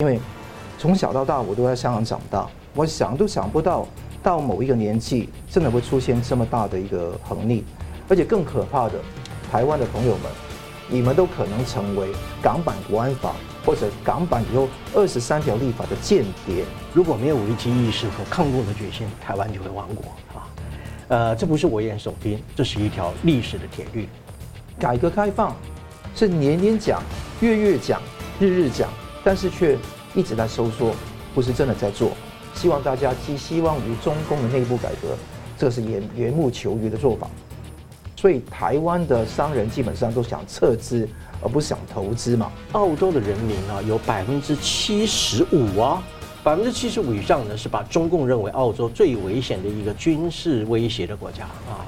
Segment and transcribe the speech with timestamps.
[0.00, 0.20] 因为
[0.78, 3.84] 从小到大我都在香港长大，我想都想不到
[4.22, 7.64] 到某一个年纪真的会出现这么大的一个横逆，
[8.08, 8.92] 而且更可怕的，
[9.50, 10.30] 台湾的朋友们，
[10.88, 13.32] 你们都可能成为港版国安法
[13.66, 16.64] 或者港版以后二十三条立法的间谍。
[16.94, 20.04] 如果没有危机意识和抗共的决心，台湾就会亡国
[20.38, 20.46] 啊！
[21.08, 24.08] 呃，这不是危言耸听，这是一条历史的铁律。
[24.78, 25.56] 改革开放
[26.14, 27.02] 是年年讲、
[27.40, 28.00] 月月讲、
[28.38, 28.88] 日日讲。
[29.24, 29.76] 但是却
[30.14, 30.94] 一直在收缩，
[31.34, 32.12] 不是真的在做。
[32.54, 35.16] 希望大家寄希望于中共的内部改革，
[35.56, 37.28] 这是缘缘木求鱼的做法。
[38.16, 41.08] 所以台湾的商人基本上都想撤资，
[41.40, 42.50] 而不是想投资嘛。
[42.72, 46.02] 澳洲的人民啊，有百分之七十五啊，
[46.42, 51.86] 百分之七十五以上呢，是把中共认为澳洲最危险的一个军事威胁的国家啊。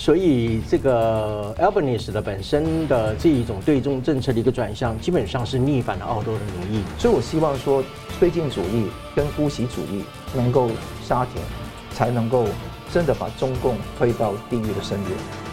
[0.00, 6.84] 所以，这个 Albanese 的本身的这一种对中政策的一个转向，基本上是逆反了澳洲的民意。
[6.96, 7.82] 所以我希望说，
[8.16, 10.04] 推进主义跟姑息主义
[10.36, 10.70] 能够
[11.02, 11.42] 杀停，
[11.90, 12.46] 才能够
[12.92, 15.47] 真的把中共推到地狱的深渊。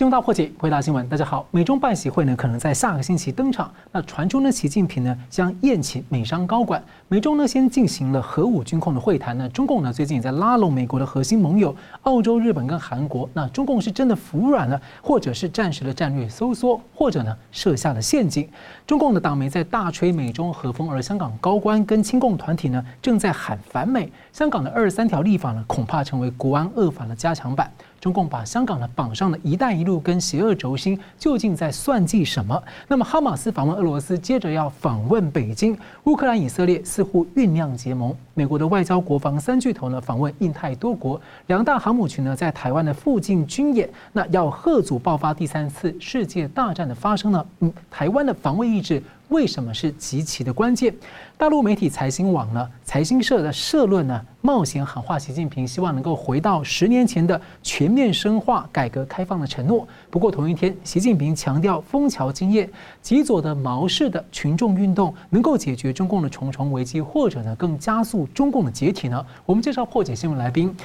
[0.00, 1.06] 新闻大破解，回答新闻。
[1.10, 3.70] 大家好，美中办习会呢可能在下个星期登场。
[3.92, 6.82] 那传出呢，习近平呢将宴请美商高管。
[7.08, 9.46] 美中呢先进行了核武军控的会谈呢。
[9.50, 13.28] 中共呢最近也在拉拢美国的核心盟友澳洲、日本跟韩国。
[13.34, 18.48] 那中共是真的服软了，或者是暂时的战略收缩，或者呢设下了陷阱。
[18.86, 24.10] 中共的党媒在大吹美中和风，而香港高官跟亲共团体呢正在喊反美。
[24.32, 27.70] 香港的二十三条立法呢恐怕成为国安恶法的加强版。
[28.00, 32.60] 中共把香港呢绑上了一带一路跟邪恶轴心，究竟在算计什么？
[32.88, 38.14] 那么哈马斯访问俄罗斯，接着要访问北京，乌克兰、以色列似乎酝酿结盟。
[38.32, 47.46] 美国的外交、国防三巨头呢访问印太多国，两大航母群呢在台湾的附近军演，那要吓阻爆发第三次世界大战的发生呢？
[47.58, 49.02] 嗯，台湾的防卫意志。
[49.30, 50.92] 为什么是极其的关键？
[51.38, 59.86] 大陆媒体财新网呢，财新社的社论呢，冒险喊话习近平，希望能够回到十年前的全面深化改革开放的承诺。
[60.10, 62.68] 不过同一天，习近平强调枫桥经验，
[63.00, 69.24] 极左的毛式的群众运动能够解决中共的重重危机，或者呢更加速中共的解体呢？
[69.46, 70.76] 我们介绍破解新闻来宾，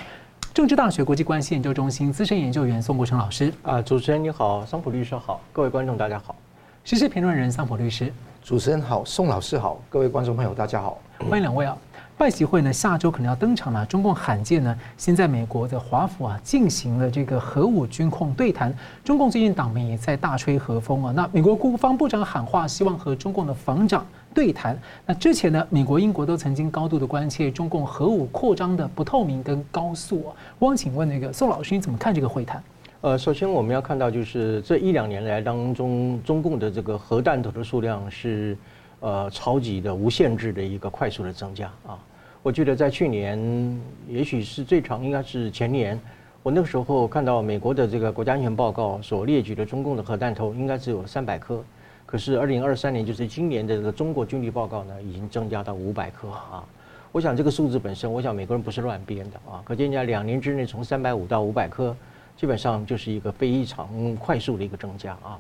[0.53, 3.51] 政治大学国际关系研究中心资深研究员宋国成老师。
[3.63, 6.35] 啊，主持人你好，桑普律师好，各位观众大家好，
[6.83, 8.13] 时事评论人桑普律师。
[8.45, 11.75] 主持人好，宋老师好，各位观众朋友大家好，欢迎两位啊！
[12.16, 13.83] 拜习会呢，下周可能要登场了。
[13.88, 18.72] 中共罕见呢，先在美国的华府啊进行了这个核武军控对谈。
[19.03, 21.11] 中共最近党媒也在大吹核风啊。
[21.16, 24.77] 那美国国防部长喊话，希望和中共的防长对谈。
[25.07, 30.29] 那之前呢，美国、英国都曾经高度的关切中共核武扩张的不透明跟高速啊。
[30.59, 32.62] 我想请问那个宋老师，你怎么看这个会谈？
[33.05, 38.57] 呃，首先我们要看到，就是这一两年来当中，中共的这个核弹头的数量是，
[38.99, 41.99] 呃，超级的无限制的一个快速的增加啊。
[42.41, 43.79] 我记得在去年，
[44.09, 45.99] 也许是最长，应该是前年，
[46.41, 51.63] 我那个时候看到美国的这个国家安全报告所列举的中共的核弹头应该只有三百颗，
[52.07, 56.65] 可是二零二三年，就是今年的这个中国军力报告呢，已经增加到五百颗啊。
[57.11, 61.95] 我想这个数字本身，我想美国人不是乱编的啊，可见人家两年之内从三百五到五百颗。
[62.38, 65.40] 基本上就是一个非常快速的一个增加啊，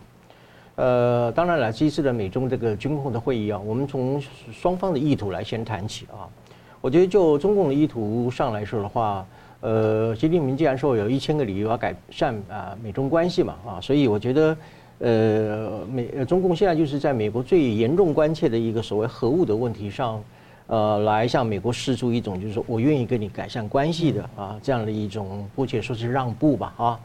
[0.75, 6.23] 呃，当然了，这次的美中这个军控的会议啊，我们从双方的意图来先谈起啊。
[6.79, 9.25] 我觉得就中共的意图上来说的话，
[9.59, 14.57] 呃，习近平既然说有一千个理由要改善啊美中关系嘛啊，所以我觉得
[14.99, 20.23] 呃美中共现在就是在美国最严重关切的一个所谓核武的问题上。
[20.67, 26.99] 呃，来向美国示出一种，就是说我愿意跟你改善关系的啊，这样的一种，姑且说是让步吧啊。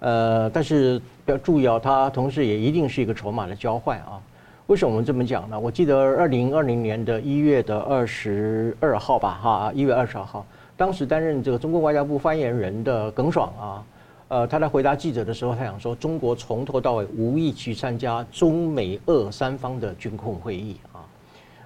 [0.00, 4.20] 呃，但是要注意啊，它同时也一定是一个筹码的交换啊。
[4.66, 5.58] 为什么我们这么讲呢？
[5.58, 10.44] 我记得二零二零年的一月的二十二号吧，哈，一月二十二号，
[10.76, 13.84] 当时担任这个中国外交部发言人的耿爽啊，
[14.26, 20.76] 呃，他在回答记者的时候，他想说，中国从头到尾无意去参加中美俄三方的军控会议。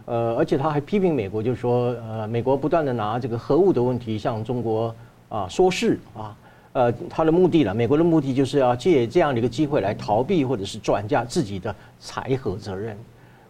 [0.06, 4.94] 呃，而且他还批评美国，就是说，呃，美国不断的拿这个核武的问题向中国
[5.28, 6.36] 啊说事啊，
[6.72, 12.96] 呃，他的目的呢，美国的目的就是要借这样的一个机会来逃避或者是转嫁自己的裁核责任。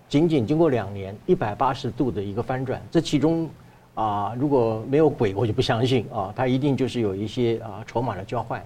[0.09, 3.49] 仅仅经过两年一百八十度的一个翻转，这其中
[3.95, 8.61] 啊，如果没有鬼，我就不相信啊，他一定就是有一些啊筹码的交换。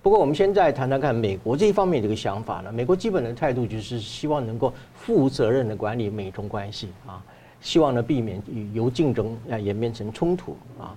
[0.00, 2.70] 不过，我们现在谈谈看美国这一方面的一个想法呢。
[2.72, 7.20] 美国基本的态度就是希望能够负责任的管理美中关系啊，
[7.60, 8.40] 希望呢避免
[8.72, 10.96] 由竞争啊演变成冲突啊。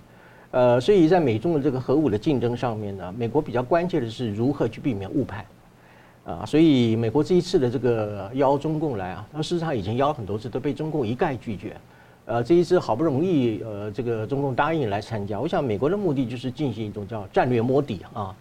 [0.52, 5.46] 呃，所以在美中的这个核武的竞争上面呢，美国比较关切的是如何去避免误判。
[6.24, 11.76] 啊，所以美国这一次的这个邀中共来啊，他事实上已经邀很多次，都被中共一概拒绝。
[12.26, 18.36] 呃，这一次好不容易呃这个中共答应来参加，我想美国的目的就是进行一种叫战略摸底啊，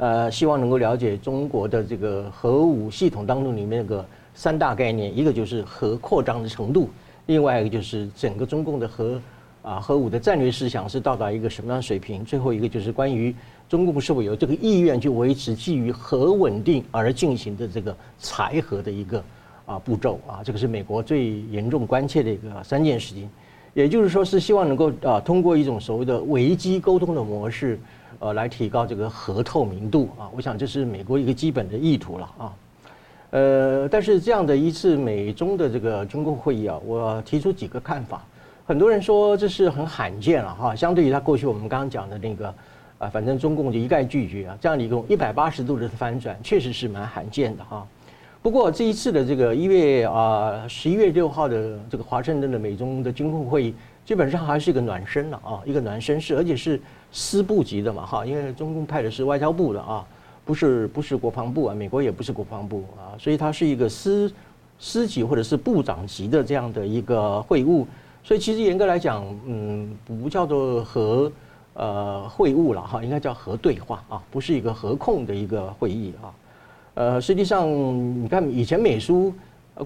[0.00, 4.02] 呃，希望能够了解中国的这个核武系统当中里面那个
[4.34, 6.88] 三大概念，一个就是核扩张的程度，
[7.26, 9.20] 另外一个就是整个中共的核。
[9.62, 12.24] 啊，核武的战略思想是到达一个什么样的水平？
[12.24, 13.34] 最后一个就是关于
[13.68, 19.22] 中共是否有这个意愿去维持基于核稳定而进行的这个裁核的一个
[19.66, 23.28] 啊步骤啊，这个是美国最严重关切的一个三件事情。
[23.74, 27.78] 也就是说，是希望能够啊通过一种所谓的危机沟通的模式，
[28.18, 30.28] 呃，来提高这个核透明度啊。
[30.34, 32.52] 我想这是美国一个基本的意图了啊。
[33.30, 38.24] 呃，但是这样的一次美中的这个军工会议啊，我提出几个看法。
[38.66, 42.54] 很多人说这是很罕见了哈，相对于他过去我们刚刚讲的那个，
[42.98, 47.86] 啊，反正中共就一概拒绝啊，这样的一个一百八十度的翻转，确实是蛮罕见的哈。
[48.42, 53.74] 不过这一次的这个一月啊十一月六号的这个华盛顿的美中的军控会议，
[54.04, 56.80] 基本上还是一个暖身了啊，一个暖身式，而且是
[57.12, 60.06] 司部级的嘛哈，因为中共派的是外交部的啊，
[60.44, 64.32] 不是不是国防部啊，美国也不是国防部啊，所以它是一个司
[64.78, 67.84] 司级或者是部长级的这样的一个会晤。
[68.22, 71.32] 所以其实严格来讲，嗯，不叫做核
[71.74, 76.28] 呃会晤了哈，应该叫核对话啊，不是一个核控的一个会议啊。
[76.94, 77.68] 呃，实际上
[78.22, 79.32] 你看以前美苏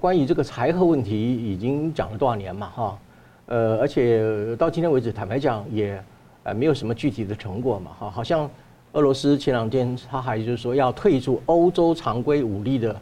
[0.00, 2.98] 关于这个裁核问题已经讲了多少年嘛哈，
[3.46, 6.02] 呃，而且到今天为止，坦白讲也
[6.44, 8.48] 呃没有什么具体的成果嘛哈，好像
[8.92, 12.96] 俄罗斯前两天他还就是说要退出欧洲常规武力的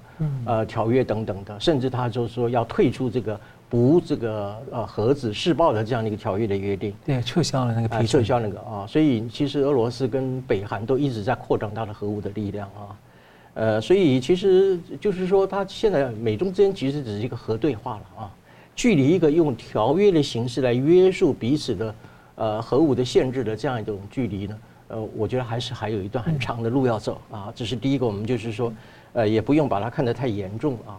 [0.47, 3.39] 呃条约等等的，甚至他就是说要退出这个。
[3.73, 12.93] 不，这个呃核子试爆的这样的一个条约的约定，对，撤销了那个批准，撤销那个啊，所以其实俄罗斯跟北韩都一直在扩张它的核武的力量啊，
[13.55, 18.31] 呃，所以其实就是说，它现在美中之间其实只是一个核对话了啊，
[18.77, 21.94] 距离一个用条约的形式来约束彼此的
[22.43, 24.59] 呃核武的限制的这样一种距离呢，
[24.89, 27.53] 呃，我觉得还是还有一段很长的路要走啊。
[27.55, 28.73] 这是第一个，我们就是说，
[29.12, 30.99] 呃，也不用把它看得太严重啊。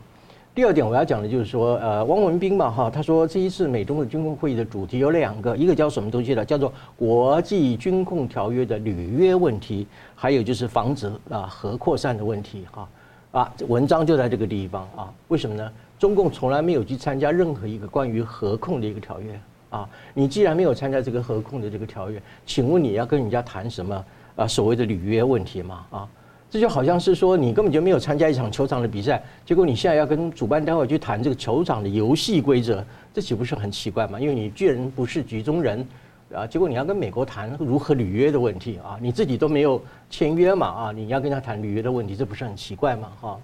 [0.55, 6.45] 第二点我要讲的就是说，呃，汪文斌嘛，哈，他说这一次美中的军控会议的主题有两个，一个叫什么东西呢？
[6.45, 9.85] 叫做国际军控条约的履约问题，
[10.15, 12.89] 还有就是防止啊核扩散的问题，哈，
[13.31, 15.13] 啊，文章就在这个地方啊。
[15.27, 15.69] 为什么呢？
[15.99, 19.37] 中共从来没有去参加任何一个关于核控的一个条约
[19.77, 19.89] 啊。
[20.13, 24.05] 你既然没有参加这个核控的这个条约，请问你要跟人家谈什么
[24.35, 24.47] 啊？
[24.47, 26.07] 所谓的履约问题嘛，啊？
[26.49, 34.19] 这就好像是说，你根本就没有参加一场球场的比赛，结果你现在要跟主办单位去谈这个球场的游戏规则，这岂不是很奇怪吗？
[34.19, 35.83] 因为你居然不是局中人，
[36.31, 39.81] 啊，结果你要跟美国谈如何履约的问题啊，你自己都没有
[40.11, 43.11] 签约嘛，啊，你要跟他谈履约的问题，这不是很奇怪吗？
[43.19, 43.39] 哈，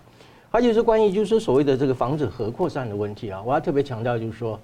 [0.51, 4.59] 还有就是关于就是所谓的这个防止核扩散的问题啊，我要特别强调就是说，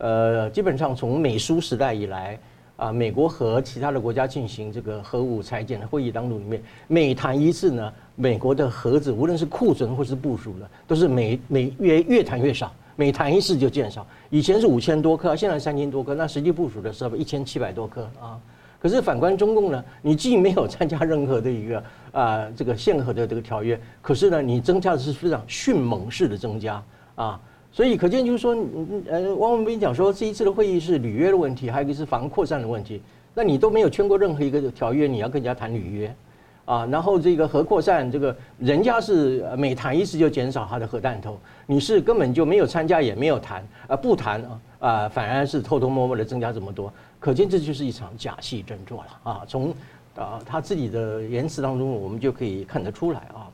[0.00, 2.36] 呃，基本上从美苏时代以来。
[2.80, 14.06] 啊，美国和其他的国家进行这个核武裁减的会议当中，里面每谈一次呢，美国的核子无论是库存或是部署的，都是每每越越谈越少，每谈一次就减少。
[14.30, 18.40] 以前是五千多颗，现在三千多颗，那实际部署的时候一千七百多颗啊。
[18.80, 26.82] 可是反观中共呢，你既没有参加任何的一个啊这个限核的这个条约，可是呢，你增加的是非常迅猛式的增加
[27.14, 27.38] 啊。
[27.72, 28.56] 所以可见就是说，
[29.08, 33.00] 呃，汪文斌讲说这一次的会议是履约的问题，还有一个是防扩散的问题。
[33.32, 36.14] 那你都没有签过任何一个条约，你要跟人家谈履约，
[36.64, 49.42] 啊，然后这个核扩散，这个人家是每谈一次就减少他的核弹头，你是根本就没有参加也没有谈，啊，不谈啊，啊，反而是偷偷摸摸的增加这么多，可见这就是一场假戏真做了啊！
[49.46, 49.72] 从
[50.16, 53.46] 啊他自己的言辞当中，我们就可以看得出来啊。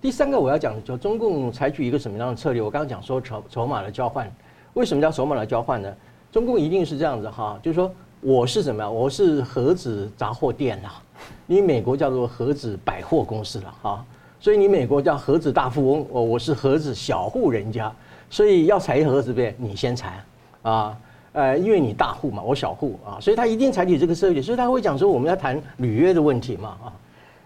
[0.00, 2.62] 第三个我要讲的，就中共采取一个什么样的策略？
[2.62, 4.32] 我刚刚讲说筹筹码的交换，
[4.72, 5.94] 为什么叫筹码的交换呢？
[6.32, 7.92] 中共一定是这样子哈，就是说
[8.22, 8.88] 我是什么呀？
[8.88, 11.02] 我是盒子杂货店啦，
[11.44, 14.02] 你美国叫做盒子百货公司了哈，
[14.40, 17.92] 所以你美国叫盒子大富翁，我我是盒子小户人家，
[18.30, 20.24] 所以要裁盒子呗，你先裁
[20.62, 20.96] 啊，
[21.32, 26.88] 呃，因为你大户嘛，我小户啊，所以他一定采取这个策略，所以他会讲说我们要谈履约的问题嘛啊。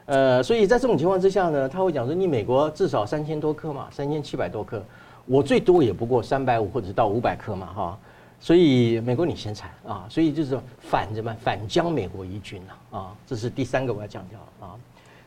[0.07, 4.83] 呃，所以在这种情况之下呢，他会讲说，你美国至少三千多颗嘛，三千七百多颗，
[5.25, 7.99] 我最多也不过三百五或者是到五百颗嘛，哈，
[8.39, 14.77] 所以美国你先裁啊，所以就是反着嘛，反将美国一军呐，啊，这是第三个我要强调啊，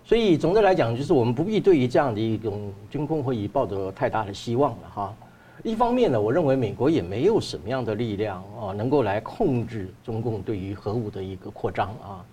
[0.05, 5.15] 所以总的来讲，就是我们不必对于这样的一种军控会议抱着太大的希望了哈。
[5.63, 12.23] 一方面呢，我认为美国也没有什么样的力量啊，能够来控制中共对于核武的一个扩张啊。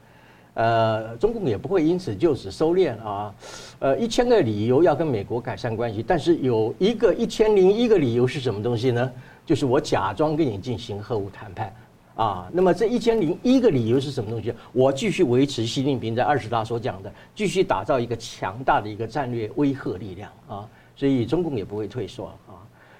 [0.55, 3.35] 呃，中共也不会因此就此收敛啊。
[3.81, 9.13] 呃，一千个理由要跟美国改善关系，但是有一个一千零一个理由是什么东西呢？
[9.45, 11.75] 就是我假装跟你进行核武谈判
[12.15, 12.49] 啊。
[12.53, 14.55] 那么这一千零一个理由是什么东西？
[14.73, 20.69] 我继续维持习近平在二十大所讲的，继续打造一个强大的一个战略威慑力量啊。
[20.97, 22.54] 所以中共也不会退缩啊。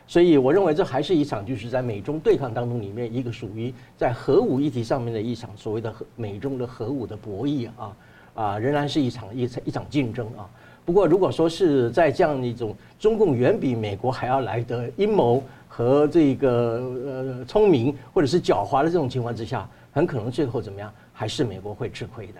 [0.07, 7.97] 所以我认为这还是一场就是在美中对抗当中里面一个属于在核武议题上面的一场所谓的核美中的核武的博弈啊
[8.35, 10.49] 啊，仍然是一场一场一场竞争啊。
[10.85, 22.35] 不过如果说是在这样一种中共远比美国还要来的阴谋和这个呃聪明或者是狡猾的这种情况之下，很可能最后怎么样，还是美国会吃亏的。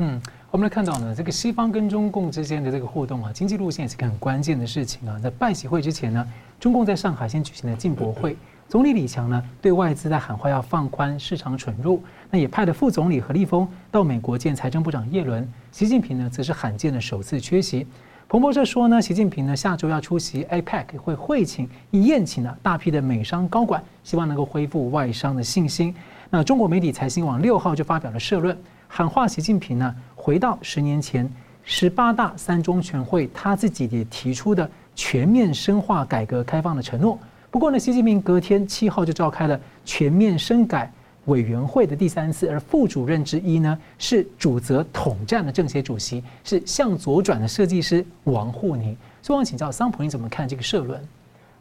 [0.00, 0.20] 嗯，
[0.52, 5.18] 我们来看到呢，这个西方跟中共之间的这个互动啊，经济路线也是个很关键的事情啊。
[5.18, 6.24] 在拜习会之前呢，
[6.60, 8.36] 中共在上海先举行了进博会，
[8.68, 12.00] 总理李强呢对外资在喊话要放宽市场准入，
[12.30, 15.46] 那也派了副总理何立峰到美国见财政部长耶伦。
[15.72, 17.84] 习近平呢则是罕见的首次缺席。
[18.28, 25.92] 彭博社说呢，习近平呢下周要出席 APEC 会会请宴请呢大批的美商高管，希望能够恢复外商的信心。
[26.30, 28.56] 那中国媒体财新网六号就发表了社论。
[28.86, 31.30] 喊话习近平呢，回到十年前
[31.62, 37.18] 十八大三中全会，他自己也提出的全面深化改革开放的承诺。
[37.50, 40.92] 不过呢，习近平隔天七号就召开了全面深改
[41.24, 48.94] 委员会的第三次，而副主任之一呢是主责统战的政协主席，是向左转的设计师王沪宁。
[49.22, 51.02] 所以，我请教桑普，你怎么看这个社论？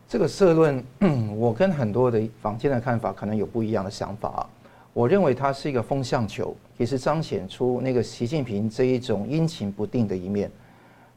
[0.09, 0.83] 这个社论，
[1.38, 4.47] 我跟很多的坊间的看法可能有不一样的想法啊。
[4.97, 10.49] 我认为它是一个风向球，也是彰显出那个习近平这一种阴晴不定的一面。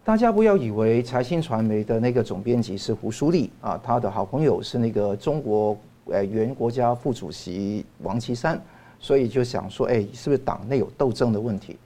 [0.05, 5.75] 大家不要以为财新传媒的那个总编辑是胡舒立啊，他的好朋友是那个中国
[6.11, 8.61] 呃原国家副主席王岐山，
[8.99, 11.79] 所以就想说，哎，是不是党内有斗争的问题？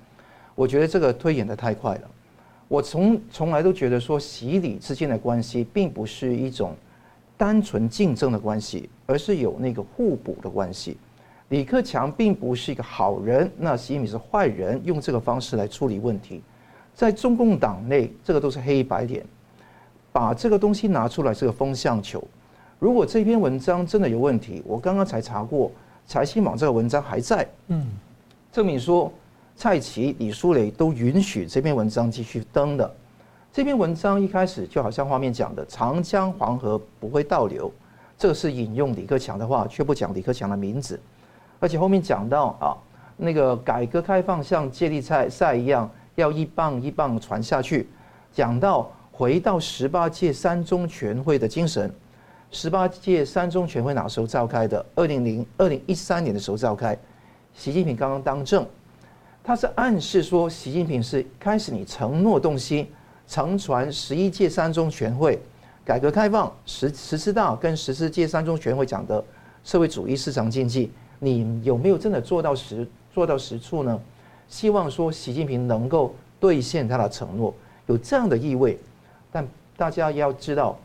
[0.57, 2.11] 我觉得这个推演得太快了。
[2.67, 6.75] 我从从来都觉得说，习李之间的关系并不是一种
[7.37, 10.97] 单纯竞争的关系，而是有那个互补的关系。
[11.55, 16.43] 李克强并不是一个好人，那习近平是坏人，用这个方式来处理问题，
[16.93, 19.25] 在中共党内，这个都是黑白脸，
[20.11, 22.21] 把这个东西拿出来是个风向球。
[22.81, 25.71] 如果这篇文章真的有问题，我刚刚才查过，
[26.09, 27.87] 财新网这个文章还在，嗯，
[28.51, 29.13] 证明说
[29.55, 32.93] 蔡奇、李书磊都允许这篇文章继续登的。
[33.53, 37.73] 这篇文章一开始就好像画面讲的“长江黄河不会倒流”，
[38.19, 40.99] 这个是引用李克强的话，却不讲李克强的名字。
[41.65, 42.77] 而且后面讲到啊，
[43.17, 47.89] 那个改革开放像接力赛赛一样，要一棒一棒传下去。
[48.35, 51.91] 讲到回到十八届三中全会的精神，
[52.51, 54.85] 十八届三中全会哪时候召开的？
[54.95, 56.95] 二零零二零一三年的时候召开。
[57.55, 58.67] 习近平刚刚当政，
[59.43, 62.91] 他是暗示说，习近平是开始你承诺东西，
[63.27, 65.41] 承传十一届三中全会
[65.83, 69.25] 改革开放十十四大跟十四届三中全会讲的
[69.63, 70.93] 社会主义市场经济。
[71.19, 74.01] 你有没有真的做到实做到实处呢？
[74.49, 77.53] 希望说习近平能够兑现他的承诺，
[77.87, 78.79] 有这样的意味。
[79.33, 80.79] 但大家要知道，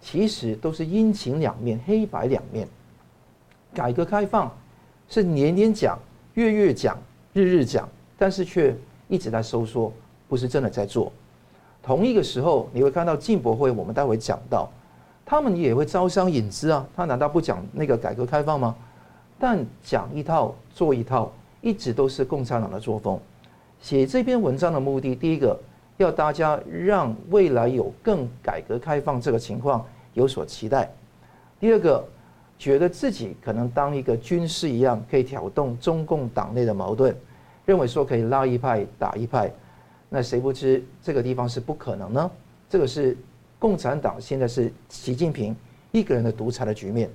[0.00, 2.66] 其实都是阴晴两面，黑白两面。
[3.72, 4.50] 改革开放
[5.08, 5.98] 是年年讲、
[6.34, 6.98] 月月讲、
[7.32, 8.76] 日日讲，但是却
[9.08, 9.92] 一直在收缩，
[10.28, 11.12] 不是真的在做。
[11.82, 14.68] 同一个时候，你会看到进博会，我们待会讲到，
[15.24, 18.74] 他们也会招商引资啊，他难道不讲那个改革开放吗？
[19.38, 23.20] 但讲一套做一套，一直都是共产党的作风。
[23.80, 25.58] 写这篇文章的目的，第一个
[25.98, 30.86] 要大家让未来有更改革开放这个情况有所期待；
[31.60, 32.02] 第二个，
[32.58, 37.14] 觉得自己可能当一个军师一样，可以挑动中共党内的矛盾，
[37.66, 39.52] 认为说可以拉一派打一派。
[40.08, 42.30] 那谁不知这个地方是不可能呢？
[42.70, 43.16] 这个是
[43.58, 45.54] 共产党现在是习近平
[45.92, 47.10] 一个人的独裁的局面。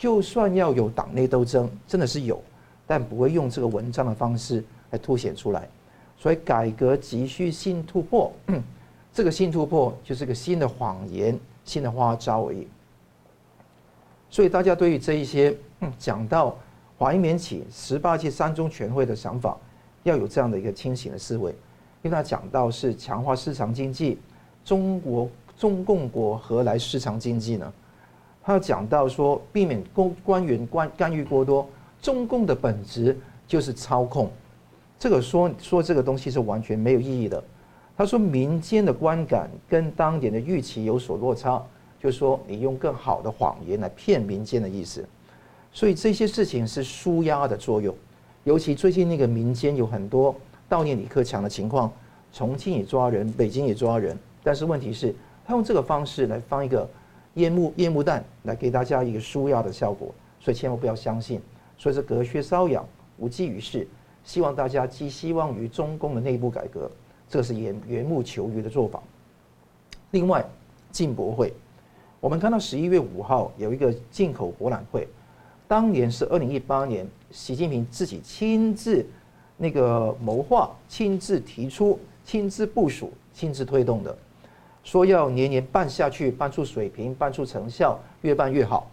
[0.00, 2.42] 就算要有党内斗争，真的是有，
[2.86, 5.68] 但不会用这个文章的方式来凸显出来。
[6.16, 8.32] 所以改革急需新突破，
[9.12, 12.66] 这个新突破就是个新的谎言、新的花招而已。
[14.30, 15.54] 所以大家对于这一些
[15.98, 16.56] 讲到
[16.98, 19.54] 怀缅起十八届三中全会的想法，
[20.04, 21.50] 要有这样的一个清醒的思维，
[22.00, 24.16] 因为他讲到是强化市场经济，
[24.64, 25.28] 中国
[25.58, 27.70] 中共国何来市场经济呢？
[28.42, 31.68] 他讲到说，避免公官员干干预过多，
[32.00, 33.16] 中共的本质
[33.46, 34.30] 就是操控。
[34.98, 37.42] 这个说说这个东西是完全没有意义的。
[37.96, 41.62] 他说民间的观感跟当年的预期有所落差，
[42.00, 45.06] 就是说你用更好的谎言来骗民间的意思。
[45.72, 47.94] 所以这些事情是舒压的作用。
[48.44, 50.34] 尤其最近那个民间有很多
[50.68, 51.92] 悼念李克强的情况，
[52.32, 56.88] 重庆也抓人，北京也抓人，但是问题是，他用这个方式来放一个
[57.34, 61.40] 烟幕烟幕弹，来给大家一个舒压的效果，所以千万不要相信，
[61.78, 62.84] 所以是隔靴搔痒，
[63.18, 63.86] 无济于事。
[64.22, 66.90] 希望大家寄希望于中共的内部改革，
[67.28, 69.02] 这是缘缘木求鱼的做法。
[70.10, 70.44] 另外，
[70.90, 71.52] 进博会，
[72.20, 75.08] 我们看到十一月五号有一个进口博览会，
[75.66, 79.06] 当年是二零一八年，习近平自己亲自
[79.56, 84.16] 那个谋划、亲自提出、亲自部署、亲自推动的，
[84.82, 88.90] 说要年年办下去，办出水平，办出成效，越办越好。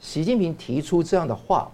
[0.00, 1.70] 习近平提出这样的话，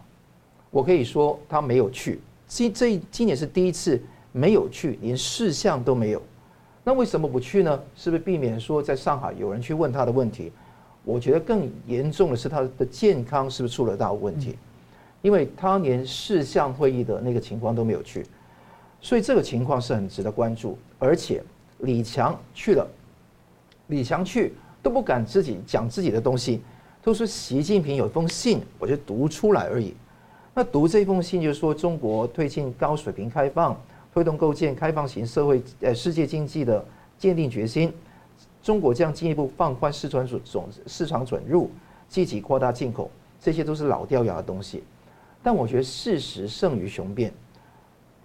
[0.70, 2.20] 我可以说他没有去。
[2.46, 4.00] 今这今年是第一次
[4.32, 6.22] 没有去，连事项都没有。
[6.82, 7.80] 那为什么不去呢？
[7.96, 10.52] 是不是避免说在上海有人去问他的问题？
[11.04, 14.56] 我觉得更严重的是他的健康是不是出了大问题？
[15.22, 18.26] 因为他连事项会议的那个情况都没有去，
[19.00, 20.76] 所以这个情况是很值得关注。
[20.98, 21.42] 而且
[21.78, 22.86] 李强去了，
[23.88, 26.62] 李强去都不敢自己讲自己的东西，
[27.02, 29.94] 都说习近平有封信，我就读出来而已。
[30.54, 33.78] 那读这封信就是说，中国推进高水平开放，
[34.12, 36.84] 推动构建开放型社会，呃，世界经济的
[37.18, 37.92] 坚定决心。
[38.62, 41.70] 中国将进一步放宽市场准总市场准入，
[42.08, 43.10] 积极扩大进口，
[43.40, 44.82] 这些都是老掉牙的东西。
[45.42, 47.32] 但我觉得事实胜于雄辩。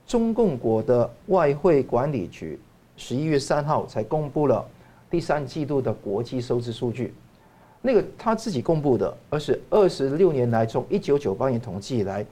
[0.07, 2.57] 中共国的外汇管理局
[2.95, 4.65] 十一月三号才公布了
[5.09, 7.13] 第三季度的国际收支数据。
[7.81, 12.25] 那个他自己公布的，而是二十六年来，从一九九八年统计以来，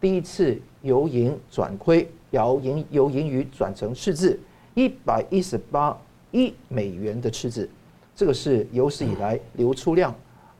[0.00, 4.40] 第一次由盈转亏，由盈由盈余转成赤字，
[4.72, 5.94] 一百一十八
[6.30, 7.68] 亿美元的赤字，
[8.16, 10.14] 这个是有史以来流出量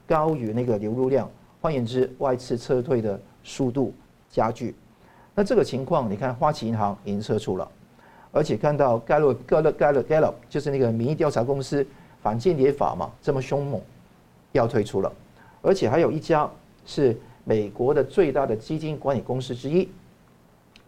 [0.07, 1.31] 高于那个流入量，
[1.63, 3.95] 换言之，外资撤退的速度
[4.31, 4.75] 加剧。
[5.35, 7.69] 那这个情况，你看花旗银行已经撤出了，
[8.35, 11.87] 而且看到盖洛盖洛盖洛盖洛，就是那个民意调查公司
[12.21, 13.81] 反间谍法嘛，这么凶猛。
[14.53, 15.13] 要退出了，
[15.63, 16.49] 而且还有一家
[16.87, 19.89] 是美国的最大的基金管理公司之一，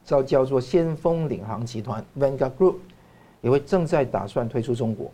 [0.05, 2.77] 叫叫做先锋领航集团 （Vanguard Group），
[3.40, 5.11] 也会正在打算退出中国。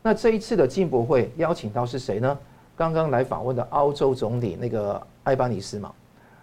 [0.00, 2.38] 那这一次的进博会邀请到是谁呢？
[2.74, 5.92] 刚刚来访问的澳洲总理那个艾巴尼斯嘛。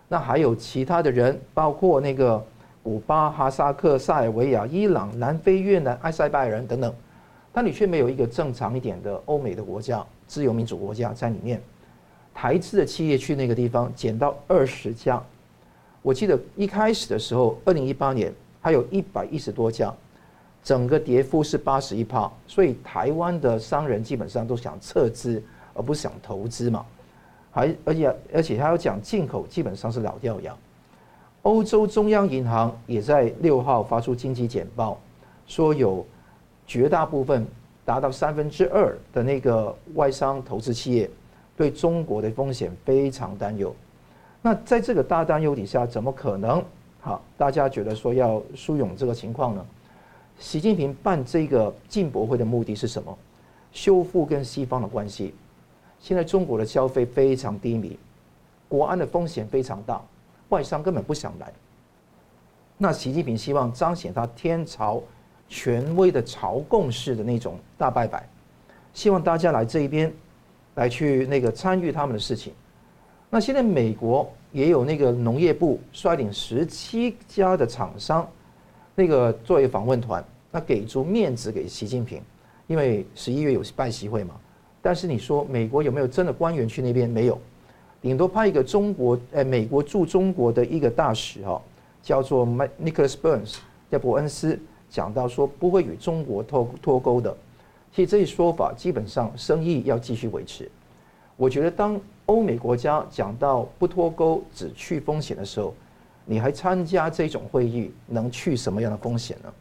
[0.07, 2.45] 那还有其他的人，包括那个
[2.83, 6.93] 古巴、哈萨克、塞尔维亚、伊朗、南非、越南、埃塞拜然等等，
[7.53, 10.05] 但你却没有一个正常一点的欧美的国家。
[10.27, 11.61] 自由民主国家在里面，
[12.33, 15.21] 台资的企业去那个地方减到二十家。
[16.01, 19.93] 我记得一开始的时候，二零一八年还有一百一十多家，
[20.63, 22.29] 整个跌幅是八十一趴。
[22.47, 25.41] 所以台湾的商人基本上都想撤资，
[25.73, 26.85] 而不是想投资嘛。
[27.51, 30.53] 还而且而且还要讲进口，基本上是老掉牙。
[31.43, 34.97] 欧洲中央银行也在六号发出经济简报，
[35.47, 36.05] 说有
[36.67, 37.45] 绝大部分。
[37.85, 41.09] 达到三分之二的那个外商投资企业
[41.57, 43.75] 对中国的风险非常担忧。
[44.41, 46.63] 那在这个大担忧底下，怎么可能
[47.01, 47.21] 好？
[47.37, 49.65] 大家觉得说要疏恿这个情况呢？
[50.39, 53.17] 习近平办这个进博会的目的是什么？
[53.73, 55.33] 修复跟西方的关系。
[55.99, 57.99] 现在中国的消费非常低迷，
[58.69, 60.01] 国安的风险非常大，
[60.53, 61.51] 外商根本不想来。
[62.77, 65.01] 那习近平希望彰显他天朝。
[65.49, 68.27] 权威的朝贡式的那种大拜拜，
[68.91, 70.11] 希望大家来这一边，
[70.73, 72.51] 来去那个参与他们的事情。
[73.29, 78.27] 那现在美国也有那个农业部率领十七家的厂商，
[78.95, 82.19] 那个作为访问团，那给足面子给习近平，
[82.65, 84.33] 因为十一月有拜习会嘛。
[84.81, 87.07] 但是你说美国有没有真的官员去那边？
[87.07, 87.39] 没有，
[88.03, 91.59] 顶多派一个中国呃美国驻中国的一个大使哈，
[92.01, 93.55] 叫做 Nicholas Burns，
[93.89, 94.59] 叫伯恩斯。
[94.89, 97.35] 讲到说不会与中国脱脱钩的，
[97.91, 100.69] 其实这一说法基本上生意要继续维持。
[101.37, 105.73] 我觉得当欧美国家讲到不脱钩只去风险的时候，
[106.25, 109.51] 你还参加这种会议，能去什么样的风险呢？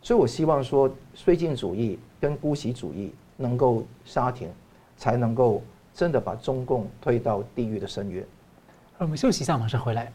[0.00, 4.48] 所以我希望说绥靖主义跟姑息主义能够刹停，
[4.96, 5.60] 才能够
[5.94, 8.24] 真的把中共推到地狱的深渊。
[8.98, 10.10] 我们休息一下，马上回来。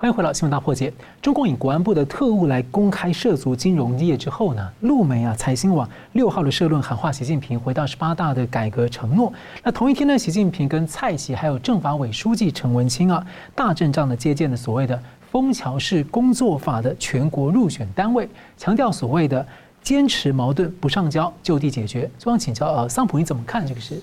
[0.00, 0.92] 欢迎回到新闻大破解。
[1.20, 9.32] 中共以国安部的特务来公开涉足金融业之后呢，陆媒啊财新网六号的社论喊话习近平回到十八大的改革承诺。
[9.64, 19.44] 那同一天呢，习近平跟蔡奇还有政法委书记陈文清啊大阵仗的接见了所谓的枫桥式工作法的全国入选单位，强调所谓的
[19.82, 22.08] 坚持矛盾不上交，就地解决。
[22.20, 24.00] 希望请教呃桑普你怎么看这个事？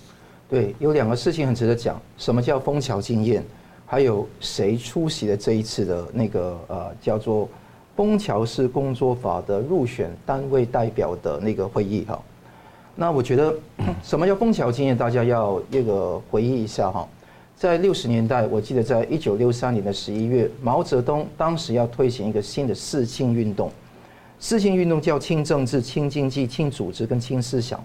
[0.55, 2.01] 对，有两个事情很值得讲。
[2.17, 3.43] 什么叫枫桥经验？
[3.85, 7.49] 还有谁出席了这一次的那个呃叫做
[7.93, 12.17] 枫桥市工作法的入选单位代表的那个会议哈。
[12.95, 13.53] 那我觉得
[14.01, 17.05] 什么叫枫桥经验，大家要那个回忆一下哈。
[17.57, 23.69] 在六十年代，我记得在一九六三年的十一月，毛泽东当时要推行一个新的四清运动，
[24.39, 27.83] 四清运动叫清政治、清经济、清组织跟清思想，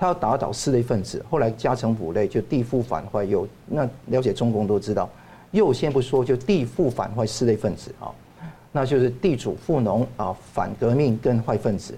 [0.00, 3.46] 他要打倒四类分子，后来加成五类，就地富反坏右。
[3.66, 5.06] 那了解中共都知道，
[5.50, 8.08] 右先不说，就地富反坏四类分子啊，
[8.72, 11.94] 那就是地主富农啊，反革命跟坏分子。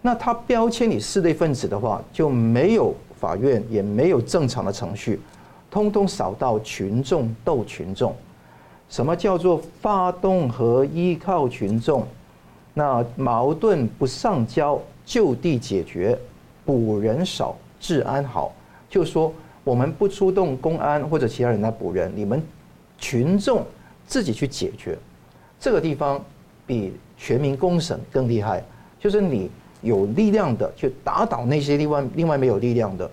[0.00, 5.20] 那他标签你四类分子的话，就没有法院，也没有正常的程序。
[5.70, 8.14] 通通扫到群众斗群众，
[8.88, 12.06] 什么叫做发动和依靠群众？
[12.72, 16.18] 那矛盾不上交，就地解决，
[16.64, 18.52] 捕人少，治安好。
[18.88, 19.32] 就说
[19.64, 22.42] 我们不出动公安或者其他人来捕人，你们
[22.98, 23.64] 群众
[24.06, 24.96] 自己去解决。
[25.58, 26.22] 这个地方
[26.66, 28.62] 比全民公审更厉害，
[29.00, 29.50] 就是你
[29.82, 33.10] 有力量的去打倒那些另外另外没有力量的。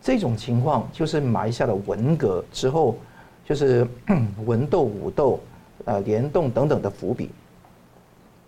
[0.00, 2.96] 这种情况就是埋下了文革之后，
[3.44, 3.86] 就是
[4.46, 5.40] 文斗武斗、
[5.84, 7.30] 呃联动等等的伏笔。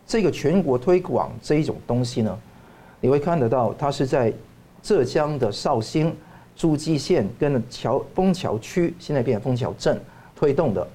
[0.06, 2.38] 这个全国推广这一种东西呢，
[3.00, 4.32] 你会看得到，它是在
[4.82, 6.14] 浙江的绍兴、
[6.54, 10.00] 诸暨县跟桥枫桥区，现在变成枫桥镇
[10.36, 10.86] 推动的。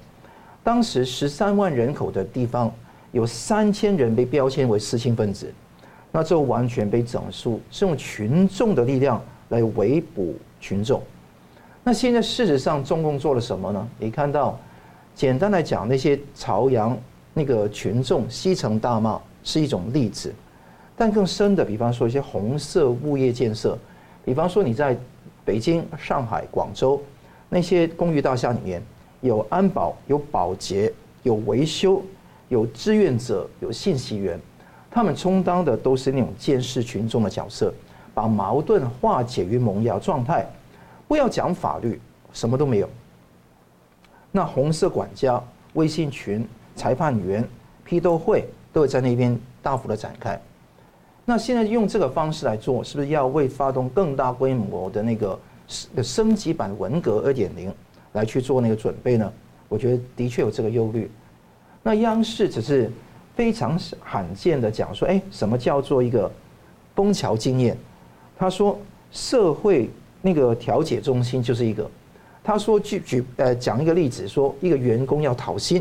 [0.62, 2.72] 当时十三万人口的地方，
[3.12, 5.52] 有三千人被标签为四轻分子，
[6.10, 10.34] 那这完全被整肃，是用群众的力量来围捕。
[10.58, 11.00] 群众，
[11.84, 13.88] 那现在事实上中共做了什么呢？
[13.98, 14.58] 你看到，
[15.14, 16.98] 简单来讲，那些朝阳
[17.34, 20.34] 那个群众西城大骂是一种例子，
[20.96, 23.76] 但更深的，比方说一些红色物业建设，
[24.24, 24.96] 比方说你在
[25.44, 27.00] 北京、上海、广州
[27.48, 28.82] 那些公寓大厦里面，
[29.20, 32.02] 有安保、有保洁、有维修、
[32.48, 34.40] 有志愿者、有信息员，
[34.90, 37.72] 他们充当的都是那种监视群众的角色，
[38.14, 40.46] 把矛盾化解于萌芽状态。
[41.06, 42.00] 不要讲法律，
[42.32, 42.88] 什么都没有。
[44.32, 45.40] 那红色管家、
[45.74, 47.46] 微信群、裁判员、
[47.84, 50.40] 批斗会都会在那边大幅的展开。
[51.26, 55.38] 那现在用这个方式来做，是不是要为发动更大规模的那个
[56.02, 57.70] 升级版文革二点零
[58.12, 59.30] 来去做那个准备呢？
[59.68, 61.10] 我觉得的确有这个忧虑。
[61.82, 62.90] 那央视只是
[63.34, 66.30] 非常罕见的讲说，哎，什么叫做一个
[66.94, 67.76] 枫桥经验？
[68.38, 68.78] 他说
[69.12, 69.90] 社会。
[70.22, 71.88] 那个调解中心就是一个，
[72.42, 75.80] 他说举举呃讲一个例子，说一个员工要讨薪，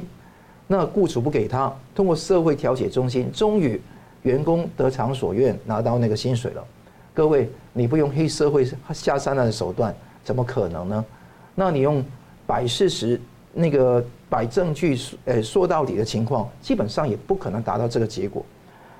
[0.67, 3.81] 那雇主不给他，通过社会调解中心，终于
[4.25, 6.65] 员工得偿所愿，拿到那个薪水了。
[7.13, 11.05] 各位，你不用黑社会下三滥的手段，怎么可能呢？
[11.53, 12.03] 那你用
[12.47, 13.21] 摆事实，
[13.53, 18.43] 那个摆证据，呃说到底的情况，基本上也不可能达到这个结果。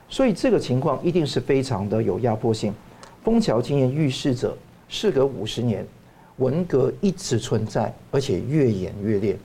[0.08, 2.72] 所以这个情况一定是非常的有压迫性。
[3.24, 4.56] 枫桥经验预示着。
[4.88, 5.84] 事隔五十年，
[6.38, 9.36] 文革一直存在，而且越演越烈。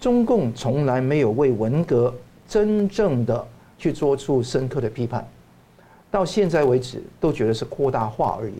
[0.00, 2.12] 中共从来没有为文革
[2.48, 3.46] 真正的
[3.78, 5.26] 去做出深刻的批判，
[6.10, 8.54] 到现在为止都觉得是扩大化而已。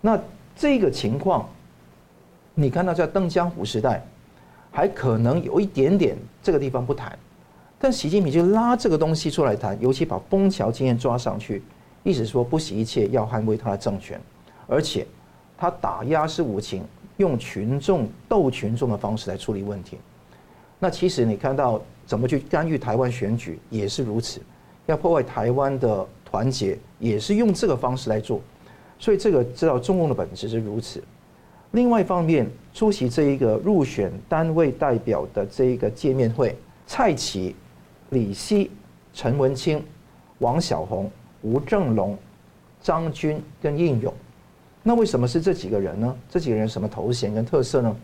[0.00, 0.16] 那
[0.54, 1.48] 这个情况，
[2.54, 4.06] 你看到在邓江湖时代，
[4.70, 7.18] 还可能有一点点这个地方不谈，
[7.78, 11.62] 但习近平就拉这个东西出来谈，尤其把枫桥经验抓上去，
[12.02, 14.20] 意思说不惜一切要捍卫他的政权。
[14.66, 15.06] 而且，
[15.56, 16.84] 他打压是无情，
[17.16, 19.98] 用群众斗群众的方式来处理问题。
[20.78, 24.40] 那其实你看到怎么去干预台湾选举也是如此，
[24.86, 28.40] 要破坏台湾的团结也是用这个方式来做。
[28.98, 31.02] 所以这个知道中共的本质是如此。
[31.72, 37.54] 另外一方面，出席这一个入选单位代表的这一个见面会，蔡奇、
[38.10, 38.70] 李希、
[39.12, 39.82] 陈文清、
[40.38, 41.10] 王小红、
[41.42, 42.16] 吴正龙、
[42.80, 44.14] 张军跟应勇。
[44.82, 46.16] 那为什么是这几个人呢？
[46.30, 47.94] 这几个人什么头衔跟特色呢？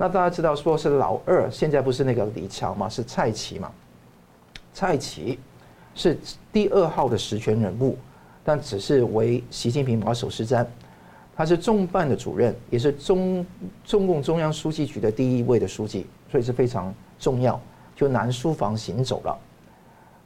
[0.00, 3.70] 那大家知道说是老二，现在不是那个李强嘛，是蔡奇嘛。
[4.72, 5.38] 蔡奇
[5.94, 6.16] 是
[6.50, 7.98] 第二号的实权人物，
[8.42, 10.66] 但只是为习近平马首是瞻。
[11.36, 13.46] 他是中办的主任，也是中
[13.84, 17.60] 中共中央书记局的第一位的书记，所以是非常重要。
[17.94, 19.38] 就南书房行走了。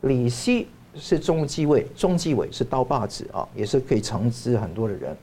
[0.03, 5.17] 李希是中纪委，中纪委是刀把子啊，也是可以惩治很多的人。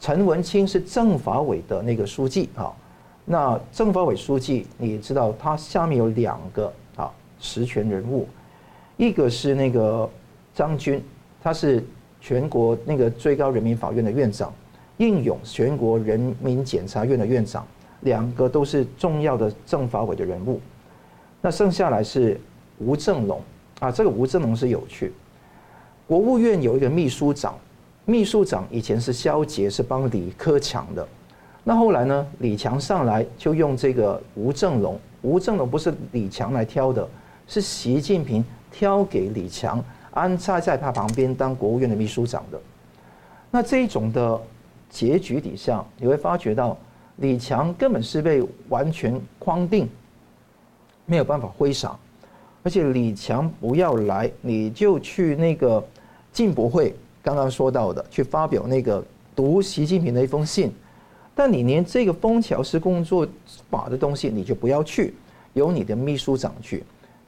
[0.00, 2.74] 陈文清是政法委的那个书记啊，
[3.28, 7.10] 那政法委书记你知道，他下面有两个啊
[7.40, 8.28] 实权人物，
[8.96, 10.08] 一个是那个
[10.54, 11.02] 张军，
[11.42, 11.84] 他是
[12.20, 14.52] 全国那个最高人民法院的院长，
[14.98, 17.66] 应勇全国人民检察院的院长，
[18.02, 20.60] 两个都是重要的政法委的人物。
[21.40, 22.40] 那剩下来是
[22.78, 23.42] 吴正龙，
[23.80, 25.12] 啊，这个吴政龙是有趣。
[26.06, 27.58] 国务院有一个秘书长，
[28.04, 31.06] 秘书长以前是肖杰，是帮李克强的。
[31.68, 34.96] 那后来呢，李强上来就用这个吴政隆。
[35.22, 37.08] 吴政隆不是李强来挑的，
[37.48, 42.60] 是习近平挑给李强，安插在他旁边当国务院的秘书长的。
[43.50, 44.40] 那这一种的
[44.88, 46.78] 结局底下，你会发觉到
[47.16, 49.88] 李强根本是被完全框定，
[51.04, 51.98] 没有办法挥洒。
[52.62, 55.84] 而且李强不要来，你就去那个
[56.32, 60.72] 进博会，刚刚说到的，去发表那个读习近平的一封信。
[61.38, 63.28] 但你连这个枫桥式工作
[63.70, 65.12] 法的东西你就不要去，
[65.52, 66.82] 由你的秘书长去。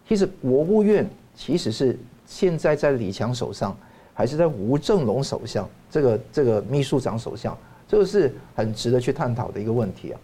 [0.08, 3.76] 其实国务院其实是现在在李强手上，
[4.14, 5.68] 还是在吴政隆手上？
[5.90, 10.20] 这个这个秘书长手上，这个是很值得去探讨的一个问题啊。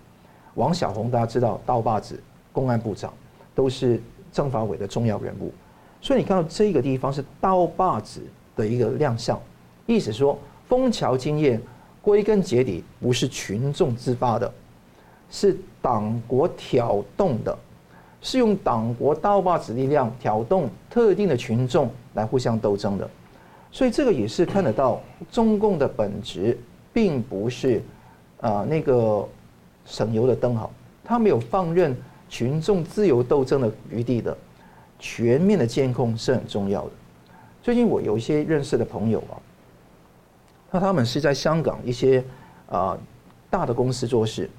[0.55, 2.19] 王小红大家知道，刀把子、
[2.53, 3.13] 公安部长
[3.55, 4.01] 都是
[4.33, 5.53] 政法委的重要人物，
[6.01, 8.23] 所以你看到这个地方是刀把子
[8.57, 9.39] 的一个亮相，
[9.85, 11.61] 意思说枫桥经验。
[12.05, 14.53] 归根结底不是群众自发的，
[15.31, 17.59] 是党国挑动的，
[18.21, 23.09] 是用党国刀把子力量挑动特定的群众来互相斗争的，
[23.73, 25.01] 所以这个也是看得到
[25.33, 26.59] 中共的本质，
[26.93, 27.83] 并不是
[28.43, 29.27] 啊那个
[29.87, 30.71] 省油的灯好，
[31.03, 31.97] 他没有放任
[32.29, 34.37] 群众自由斗争的余地的，
[34.99, 36.91] 全面的监控是很重要的。
[37.63, 39.41] 最近我有一些认识的朋友啊。
[40.75, 42.21] 那他们是在香港一些
[42.69, 42.99] 啊
[43.49, 44.51] 大的公司做事，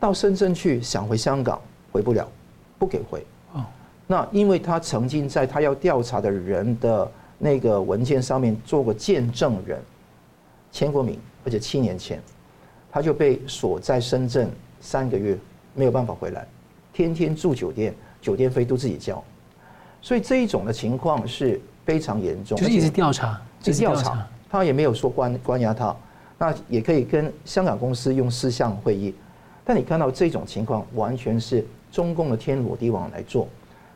[0.00, 1.60] 到深圳去想回香港
[1.92, 2.28] 回不了，
[2.76, 3.24] 不给回。
[3.52, 3.64] 哦，
[4.08, 9.80] 那因为他曾经在他要调查的人的那个文件上面做过见证人，
[10.72, 12.20] 签过名，而且七年前
[12.90, 15.38] 他就被锁在深圳三个月，
[15.72, 16.44] 没有办法回来，
[16.92, 19.22] 天天住酒店，酒店费都自己交，
[20.02, 22.58] 所以这一种的情况是非常严重。
[22.58, 24.26] 就是一直调查，一直调查。
[24.50, 25.94] 他也没有说关关押他，
[26.38, 29.14] 那也可以跟香港公司用私下会议，
[29.64, 33.46] 但你看到这种情况，完全是中共的天罗地网来做，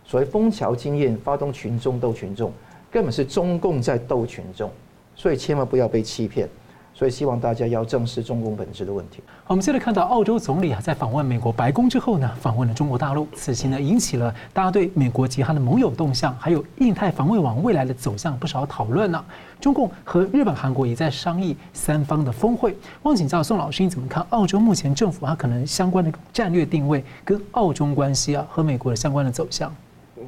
[0.05, 2.53] 所谓枫桥经验，发动群众斗群众，
[2.91, 4.71] 根本是中共在斗群众，
[5.15, 6.49] 所以千万不要被欺骗。
[6.95, 9.23] 所以希望大家要正视中共本质的问题。
[9.45, 19.25] 好，我们现在看到澳洲总理啊，在访问美国白宫之后呢，访问了中国大陆，此行呢引起了大家对美国及他的盟友动向，还有印太防卫网未来的走向不少讨论呢。
[19.59, 22.77] 中共和日本、韩国也在商议三方的峰会。
[23.05, 29.75] 汪请教宋老师，你怎么看澳洲目前政府它可能相关的战略定位跟澳中关系啊，和美国的相关的走向？
[30.17, 30.25] 嗯，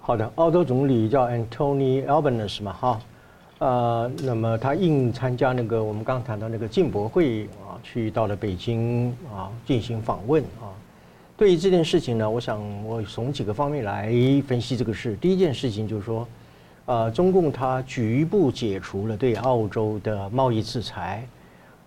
[0.00, 3.00] 好的，澳洲总理叫 Anthony Albanese 嘛，哈。
[3.58, 10.68] 呃，那么他应参加那个我们刚谈到那个进博会啊，去到了北京啊进行访问啊。
[11.38, 14.12] 对于这件事情呢，我想我从几个方面来
[14.46, 15.16] 分析这个事。
[15.16, 16.28] 第一件事情就是说，
[16.84, 21.26] 呃，中共它局部解除了对澳洲的贸易制裁，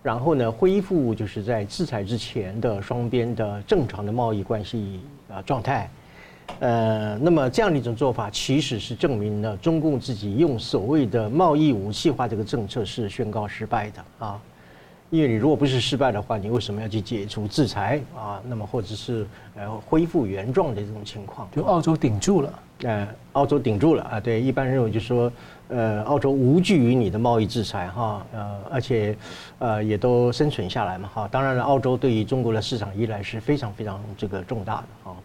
[0.02, 5.88] 然后呢恢复就是在制裁之前的双边的正常的贸易关系啊状态。
[6.58, 14.40] 呃，那么这样的一种做法，其实是证明了中共自己用所谓的贸易武器化这个政策是宣告失败的啊。
[15.10, 18.40] 因为你如果不是失败的话，你为什么要去解除制裁啊？
[18.46, 22.58] 那么或者是呃恢复原状的这种情况，就澳洲顶住了。
[22.82, 24.20] 呃，澳洲顶住了啊。
[24.20, 25.32] 对，一般认为就是说，
[25.66, 29.16] 呃，澳洲无惧于你的贸易制裁哈，呃，而且
[29.58, 31.28] 呃也都生存下来嘛哈。
[31.28, 35.16] 当然了，澳洲对于中国的市场依赖是非常非常这个重大的啊。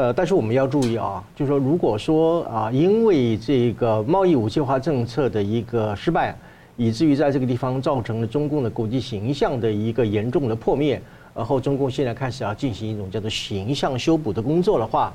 [0.00, 6.34] 呃，但是我们要注意啊，就是说，如果说啊，因为这个贸易武器化政策的一个失败，
[6.78, 10.98] 以至于在这个地方造成了中共的国际形象的一个严重的破灭，
[11.34, 15.12] 然后中共现在开始要进行一种叫做形象修补的工作的话，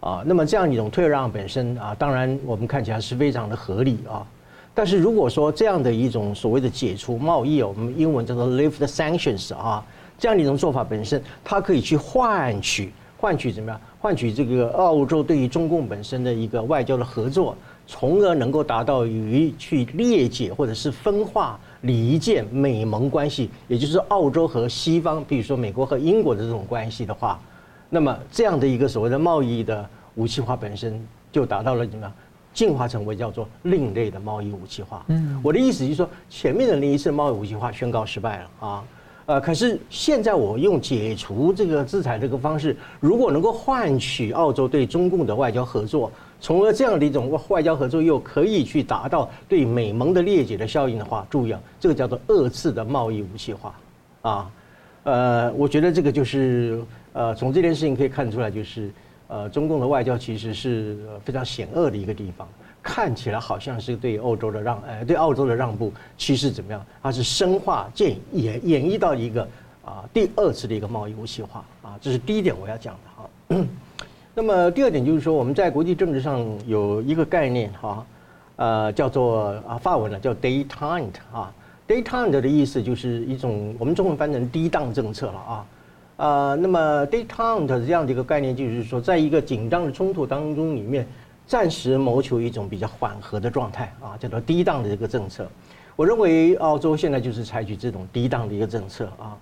[0.00, 4.26] 啊，那么这样一种退让本身啊，当然我们看起来是非常的合理啊。
[4.74, 9.86] 但是如果说这样的一种所谓的解除贸易，我们英文叫做 lift sanctions 啊，
[10.18, 12.92] 这样的一种做法本身，它可以去换取。
[13.18, 13.80] 换取怎么样？
[14.00, 27.40] 换取这个澳洲对于中共本身的一个外交的合作，从而能够达到于去裂解或者是分化离间美盟关系，也就是澳洲和西方，比如说美国和英国的这种关系的话，
[27.88, 32.12] 那么这样的一个所谓的贸易的武器化本身就达到了怎么样？
[32.52, 35.04] 进化成为叫做另类的贸易武器化。
[35.08, 38.84] 嗯，我的意思就是说，前面的那一次贸易武器化宣告失败了啊。
[39.26, 46.10] 呃，可是现在我用解除这个制裁这个方式，如果能够换取澳洲对中共的外交合作，
[46.40, 53.74] 从而这样的一种外交合作又可以去达到对美盟的裂解的效应的话，注意啊，这个叫做二次的贸易武器化，
[54.22, 54.50] 啊，
[55.02, 56.80] 呃，我觉得这个就是
[57.12, 58.92] 呃，从这件事情可以看出来，就是
[59.26, 62.46] 呃，中共的外交其实是非常险恶的一个地方，
[62.88, 66.80] 看起来好像是对欧洲的让，呃，对澳洲的让步，其实怎么样？
[67.02, 69.42] 它是深化、建演演绎到一个
[69.84, 73.66] 啊第二次的一个贸易武器化啊，这是第一点我要讲的哈。
[74.34, 78.06] 那么第二点就是说，我们在国际政治上有一个概念哈，
[78.54, 81.52] 呃，叫做啊法文呢叫 détente 啊
[81.88, 85.66] ，détente 的意思就是一种我们中文翻成低档政策了啊。
[86.18, 91.06] 呃，那么 détente 这样的一个概念，就是说，在一个紧张的冲突当中里面，
[91.46, 95.46] 暂时谋求一种比较缓和的状态啊，叫做低档的这个政策。
[95.94, 99.38] 我认为澳洲现在就是采取这种低档的一个政策啊，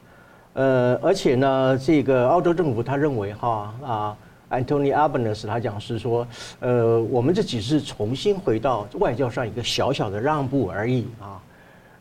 [0.53, 4.17] 呃，而且呢，这个澳洲政府他认为哈啊
[4.51, 6.27] ，Anthony Abner 他讲是说，
[6.61, 11.43] 呃，我们这只是重新回到外交上一个小小的让步而已啊，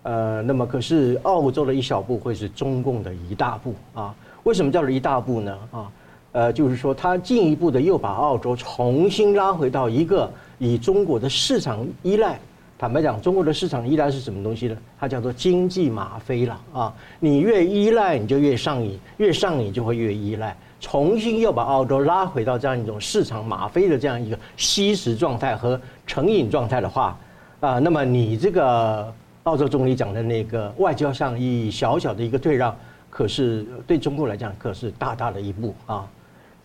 [0.03, 4.13] 呃，那么可是澳洲的一小步会是中共的一大步啊。
[4.43, 5.57] 为什么叫做一大步呢？
[5.71, 5.89] 啊，
[6.33, 12.37] 呃，就是说，他进一步的又把澳洲重新拉回到一个以中国的市场依赖。
[12.75, 14.75] 坦白讲，中国的市场依赖是什么东西呢？
[14.99, 16.93] 它叫做经济吗啡了啊！
[17.19, 20.57] 你越依赖，你就越上瘾，越上瘾就会越依赖。
[20.81, 27.17] 重新又把澳洲拉回到这样一种市场吗啡的这样一个吸食状态和成瘾状态的话，
[27.61, 32.75] 啊，那么你这个澳洲总理讲的那个外交上意义小小的一个退让。
[33.09, 36.05] 可是对中国来讲，可是大大的一步啊！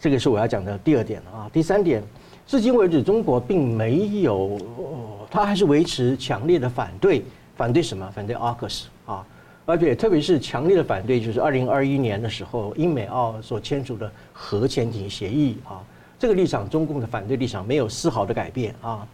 [0.01, 1.51] 这个是我要讲的第二点啊。
[1.53, 2.03] 第三点，
[2.47, 4.59] 至今为止，中国并没有，
[5.31, 7.25] 他还是维持强烈的反对，
[7.57, 8.11] 反对什么？
[8.15, 9.27] 反对 AUKUS 啊！
[9.67, 15.83] 而且特别是强烈的反对，就是二零二一年的时候，英美澳所签署的核潜艇协议啊。
[16.19, 19.07] 这个立场，中共的反对立场没有丝毫的改变啊。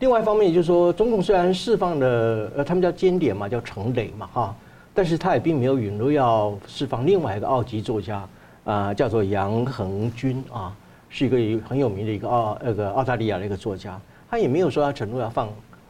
[0.00, 4.56] 另外一方面，就是说，中共虽然释放了，呃，他们叫间谍嘛，叫程磊嘛，哈。
[4.92, 8.28] 但是他也并没有允诺要释放另外一个澳籍作家，
[8.64, 10.74] 啊，叫做杨恒军啊，
[11.10, 14.00] 是一个很有名的一个澳那个澳大利亚的一个作家，
[14.30, 15.48] 他也没有说他承诺要放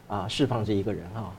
[0.09, 1.31] 啊释放这一个人啊。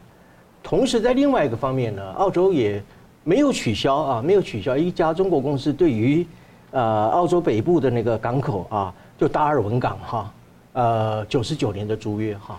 [0.64, 2.82] 同时在另外一个方面呢，澳洲也
[3.24, 6.26] 没有取消啊，没有取消一家中国公司对于
[6.72, 10.34] 呃澳洲北部的那个港口啊，就达尔文港哈，
[10.74, 12.58] 呃九十九年的租约哈，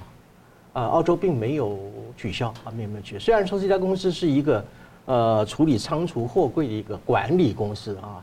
[0.74, 1.78] 啊澳洲并没有
[2.16, 4.64] 取消啊，没有没有取消，虽然说这家公司是一个。
[5.08, 8.18] 呃，处理仓储货柜的一个管理公司啊，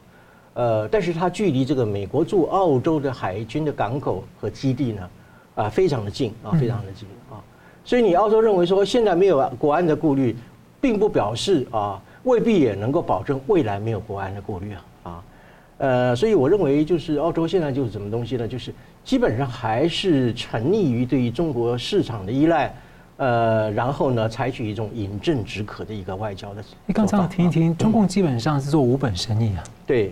[0.54, 5.10] 呃，但是它距离这个美国驻澳洲的海军的港口和基地呢，
[5.56, 7.42] 啊，非常的近啊，非常的近啊，
[7.84, 10.36] 所以你澳洲认为说现在没有国安的顾虑，
[10.80, 15.24] 并不表示啊，未必也能够保证未来没有国安的顾虑啊，啊，
[15.78, 18.48] 呃，所以我认为就是澳洲现在就是什么东西呢？
[18.48, 22.74] 就是基本上还是沉溺于对于中国市场的依赖。
[23.18, 26.64] 呃，然后呢，采取一种饮鸩止渴的一个外交的。
[26.88, 29.64] 你刚才我听一听，中共基本上是做无本生意啊。
[29.86, 30.12] 对，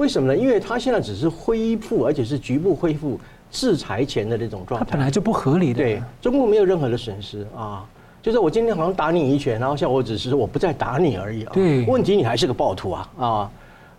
[0.00, 0.34] 为什么呢？
[0.34, 4.86] 因为他现在只是恢复，而且是局部恢复制裁前的这种状态。
[4.86, 5.82] 它本来就不合理的。
[5.82, 7.84] 对，中共没有任何的损失啊，
[8.22, 11.52] 就是我今天好像打你一拳，然后像我只是我不再打你而已啊。
[11.52, 13.50] 对，问题你还是个暴徒啊啊。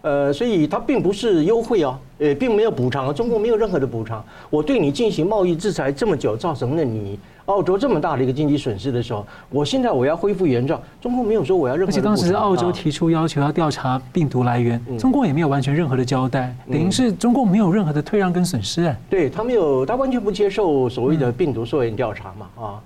[0.02, 4.24] 呃，所以它并不是优惠哦，呃，并没有补偿，中国没有任何的补偿。
[4.50, 11.92] 我对你进行贸易制裁这么久，造成了你澳洲这么大的一个经济损失的时候，我现在我要恢复原状，中国没有说我要任何。
[11.92, 18.98] 而且当时澳洲提出要求要调查病毒来源，中共也没有完全任何的交代，等于是中共没有任何的退让跟损失哎。
[19.10, 22.82] 对，他没有，他完全不接受所谓的病毒溯源调查嘛啊。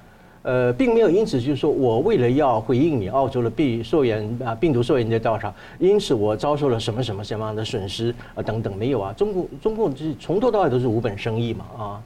[0.45, 12.03] 呃，并没有因此就是说我为了要回应你澳洲的病溯源啊病毒溯源的调查，因此我遭受了什么什么什么样的损失啊等等没有啊，中国中共就是从头到尾都是无本生意嘛啊，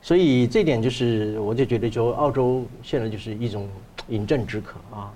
[0.00, 3.68] 所以这点就是我就觉得就澳洲现在就是一种
[4.08, 5.12] 饮鸩止渴啊，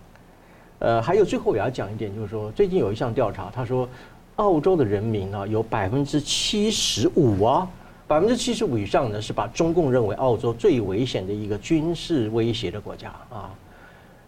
[0.81, 3.88] 呃，还有最后我要讲一点就是说最近有一项调查，他说
[4.37, 7.66] 澳洲的人民啊有百分之七十五啊。
[8.09, 13.51] 百分之七十五以上呢，是把中共认为澳洲最危险的一个军事威胁的国家啊，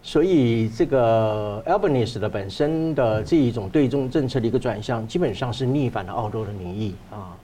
[0.03, 7.35] 所以这个 Albanese 的本身的这一种对中政策的一个转向，基本上是逆反了澳洲的民意啊，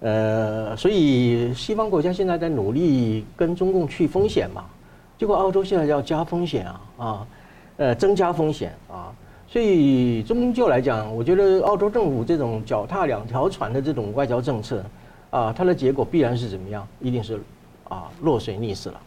[0.00, 4.64] 呃，所以西方国家现在在努力跟中共去风险嘛，
[5.16, 7.26] 结果澳洲现在要加风险啊啊，
[7.76, 9.14] 呃，增加风险啊，
[9.46, 14.84] 所以终究来讲，我觉得澳洲政府这种脚踏两条船的这种外交政策。
[15.30, 16.86] 啊，它的结果必然是怎么样？
[17.00, 17.40] 一定是
[17.88, 19.00] 啊，落水溺死了。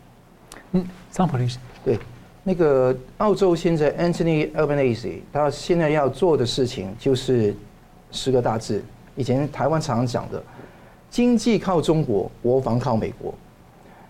[0.71, 1.99] 嗯，桑普律师，对，
[2.43, 7.55] 那个澳洲现在 Anthony Albanese，他现在要做的事情就是
[8.11, 8.83] 十个大字，
[9.15, 10.41] 以前台湾常常讲的，
[11.09, 13.33] 经济靠中国，国防靠美国，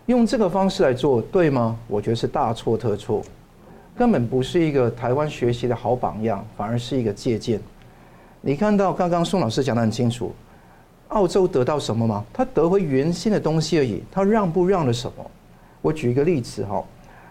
[0.06, 1.78] 用这个方式来做对吗？
[1.88, 3.22] 我觉得是大错特错，
[3.98, 7.60] 根本不是一个台湾学习的好榜样，反而是一个借鉴。
[8.42, 10.34] 你看到刚刚宋老师讲得很清楚。
[11.14, 12.26] 澳洲得到什么吗？
[12.34, 14.04] 他得回原先的东西而已。
[14.12, 15.32] 他让不让了什么？
[15.82, 16.84] 我举一个例子哈，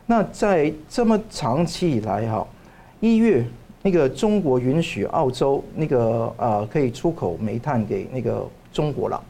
[0.06, 2.46] 那在这么长期以来哈，
[3.00, 3.44] 一月
[3.82, 9.20] 那个中国允许澳洲那个呃可以出口煤炭给那个中国了，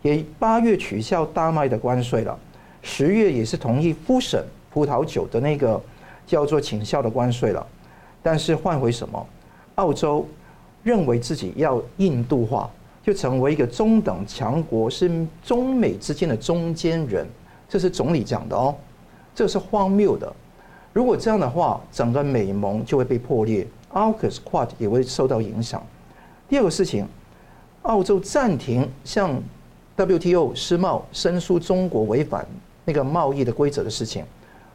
[0.00, 2.38] 也八月取消大麦的关税了，
[2.80, 4.42] 十月也是同意复审
[4.72, 5.78] 葡萄酒的那个
[6.26, 7.66] 叫做倾销的关税了，
[8.22, 9.26] 但是换回什么？
[9.74, 10.26] 澳洲
[10.82, 12.70] 认为自己要印度化。
[13.08, 15.10] 就成为一个中等强国，是
[15.42, 17.26] 中美之间的中间人，
[17.66, 18.74] 这是总理讲的哦，
[19.34, 20.30] 这是荒谬的。
[20.92, 25.82] 如果这样的话，整个美盟就会被破裂，AUKUS QUAD 也会受到影响。
[26.50, 27.06] 第二个事情，
[27.80, 29.42] 澳洲暂停向
[29.96, 32.46] WTO 世贸申诉中国违反
[32.84, 34.22] 那个贸易的规则的事情，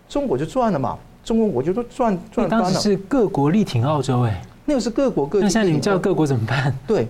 [0.09, 0.97] 中国就赚了嘛？
[1.23, 2.65] 中国我觉得赚赚翻了。
[2.65, 5.39] 当时是各国力挺澳洲哎，那个是各国各。
[5.39, 6.75] 那现在你们叫各国怎么办？
[6.87, 7.07] 对。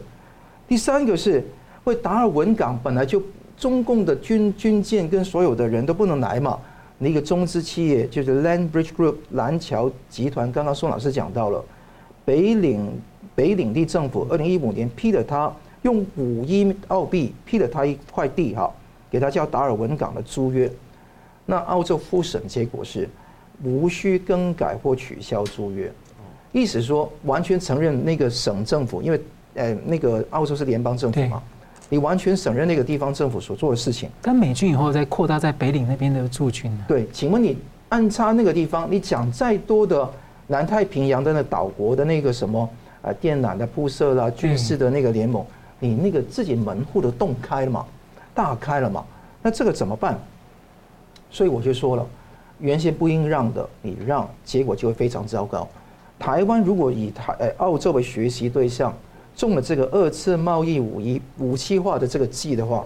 [0.67, 1.43] 第三个是，
[1.83, 3.21] 为达尔文港本来就
[3.57, 6.59] 中共的军军舰跟所有的人都不能来嘛。
[6.97, 11.63] 那个中资企业就是 Land Bridge Group 蓝桥集团，刚刚宋老师讲到了，
[12.23, 12.89] 北领
[13.35, 18.73] 北领地政府二零一五年批了他用五亿澳币批了他一块地哈，
[19.11, 20.71] 给他叫达尔文港的租约。
[21.45, 23.09] 那澳洲复审结果是
[23.63, 25.91] 无需更改或取消租约，
[26.53, 29.21] 意思说完全承认那个省政府，因为。
[29.55, 31.41] 呃，那个澳洲是联邦政府嘛？
[31.89, 34.09] 你完全承认那个地方政府所做的事情。
[34.21, 36.85] 跟美军以后再扩大在北领那边的驻军呢？
[36.87, 37.55] 对，请问你
[37.89, 40.09] 安插那个地方，你讲再多的
[40.47, 42.67] 南太平洋的那岛国的那个什么
[43.03, 45.45] 呃电缆的铺设啦、军事的那个联盟，
[45.79, 47.85] 你那个自己门户的洞开了嘛，
[48.33, 49.05] 大开了嘛？
[49.43, 50.17] 那这个怎么办？
[51.29, 52.03] 所以我就说了，
[52.57, 55.67] 原先不应让的，你让，结果就会非常糟糕。
[56.17, 58.91] 台湾如果以台呃澳洲为学习对象。
[59.35, 62.85] 中了这个二次贸易武一武器化的这个计的话，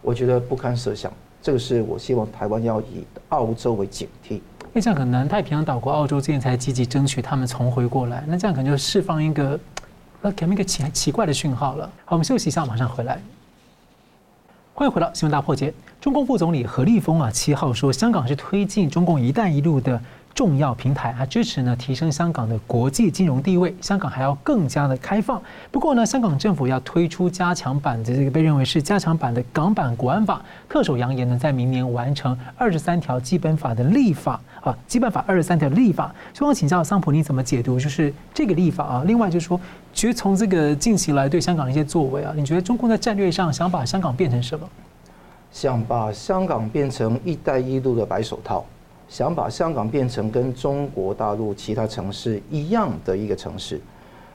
[0.00, 1.12] 我觉得不堪设想。
[1.42, 4.40] 这个是我希望台湾要以澳洲为警惕。
[4.72, 9.60] 那这样可能太平洋岛国澳洲之前才积极争取他们重回过来，那这样可能就释放一个
[10.22, 11.86] 呃给他们一个奇奇怪的讯号了。
[12.06, 13.20] 好，我们休息一下，马上回来。
[14.72, 15.72] 欢迎回到新闻大破解。
[16.00, 20.00] 中共副总理何立峰啊，七号说香港是推进中共“一带一路”的。
[20.34, 23.74] 重要平台啊，支持呢提升香港的国际金融地位。
[23.80, 25.40] 香港还要更加的开放。
[25.70, 36.12] 不过呢，香港政府要推出加强版的这个被认为是加强版的港版国安法，特首扬言呢，在明年完成二十三条基本法的立法啊，基本法二十三条立法。
[36.32, 39.02] 希望请教桑普，你怎么解读就是这个立法啊？
[39.06, 39.60] 另外就是说，
[39.92, 44.68] 其实从这个近期来对香港的一些作为啊，你觉得中共在战略上想把香港变成什么？
[45.52, 48.64] 想把香港变成“一带一路”的白手套。
[49.08, 53.80] 想把香港变成跟中国大陆其他城市一样的一个城市，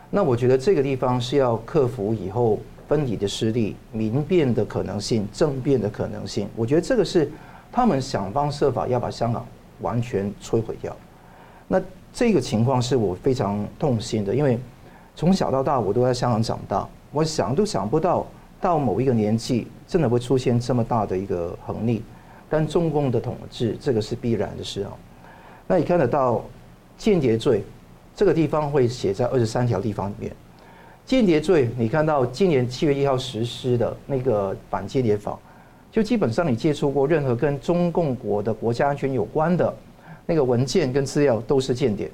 [0.10, 6.48] 那我觉得这个地方是要克服以后分离的势力、民变的可能性、政变的可能性。
[6.56, 7.30] 我觉得这个是
[7.72, 9.46] 他们想方设法要把香港
[9.82, 10.96] 完全摧毁掉。
[11.68, 11.82] 那
[12.14, 14.58] 这个情况是我非常痛心的，因为
[15.16, 18.26] 从小到大我都在香港长大，我想都想不到
[18.62, 22.02] 到某一个年纪真的会出现这么大的一个横逆。
[22.50, 24.92] 但中共的统治，这个是必然的事啊。
[25.68, 26.44] 那你看得到
[26.98, 27.64] 间谍罪，
[28.16, 30.32] 这个地方会写在二十三条地方里面。
[31.06, 35.38] 间谍罪，你看到今年七月一号实施的那个反间谍法，
[35.92, 39.74] 就基本上你接触过任何跟中共国的国家安全有关的
[40.26, 42.10] 那个文件跟资料，都是间谍。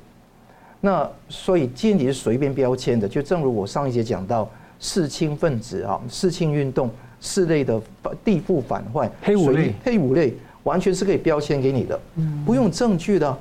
[0.82, 6.90] 那所以间谍是随便标签的，就正如我上一节讲到四清分子啊，四清运动。
[7.26, 7.82] 四类的
[8.24, 12.00] 地富反坏，黑五类，黑五类完全是可以标签给你的，
[12.46, 13.36] 不用证据的。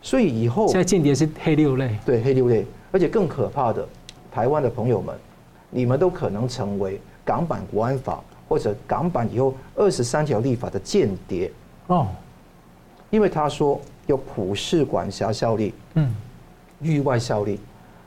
[0.00, 3.86] 所以以后现在间谍是黑六类，对黑六类，而且更可怕的，
[4.30, 5.12] 台湾的朋友们，
[5.68, 11.50] 你们都可能成为港版国安法或者港版以后二十三条立法的间谍
[11.88, 12.06] 哦，
[13.10, 16.14] 因为他说有普世管辖效力，嗯，
[16.80, 17.58] 域外效力。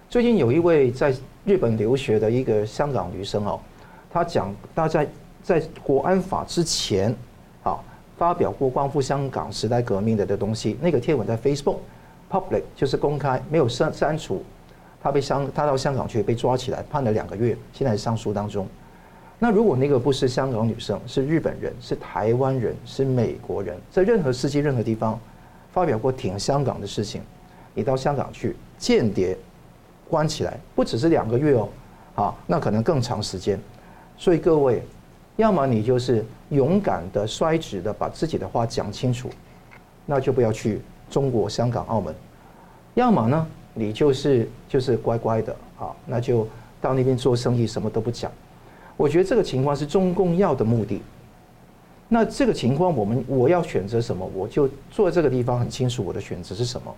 [0.09, 1.13] 最近有一位在
[1.43, 3.59] 日本留学的一个香港女生哦。
[4.09, 5.07] 他讲，他在
[5.43, 7.15] 在国安法之前，
[7.63, 7.77] 啊，
[8.17, 10.77] 发表过光复香港时代革命的的东西。
[10.81, 11.77] 那个贴文在 Facebook
[12.29, 14.43] public 就是公开，没有删删除。
[15.01, 18.67] 他被香，他到香港去被抓起来，判了两个月，现在上诉当中。
[19.39, 25.17] 那如果那个不是香港女生，是日本人，是台湾人，是美国人，在任何世界任何地方
[25.71, 27.21] 发表过挺香港的事情，
[27.75, 29.37] 你到香港去间谍，
[30.09, 31.69] 关起来，不只是两个月哦，
[32.15, 33.59] 啊，那可能更长时间。
[34.17, 34.81] 所以各位，
[35.35, 39.29] 要么你就是勇敢的、率直的把自己的话讲清楚，
[40.05, 42.11] 那就不要去中国香港、澳门；
[42.95, 46.47] 要么呢，你就是就是乖乖的啊，那就
[46.81, 48.31] 到那边做生意，什么都不讲。
[48.95, 51.01] 我觉得这个情况是中共要的目的。
[52.09, 56.95] 那这个情况，我们我要选择什么，我就坐在这个地方很清楚我的选择是什么。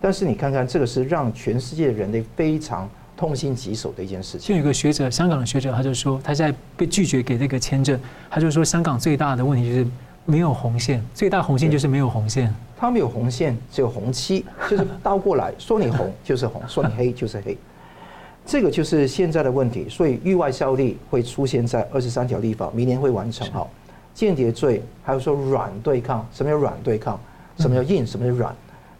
[0.00, 2.90] 但是你看看，这个是让全世界的人类非常
[3.22, 4.48] 痛心疾首的一件事情。
[4.48, 7.96] 就有个学者，香港的学者，他就说，他现在被拒绝给这个签证，
[8.28, 9.86] 他就说，香港最大的问题就是
[10.24, 12.52] 没有红线，最大红线就是没有红线。
[12.76, 17.56] 他没有红线，只有红漆，就是倒过来说你红就是红，说你黑就是黑。
[18.44, 23.64] 这个就是现在的问题，所以域外效力会出现在二十三条立法，明年会完成哈。
[24.12, 27.20] 间谍罪还有说软对抗，什么叫软对抗？
[27.56, 28.04] 什么叫硬？
[28.04, 28.52] 什么叫软？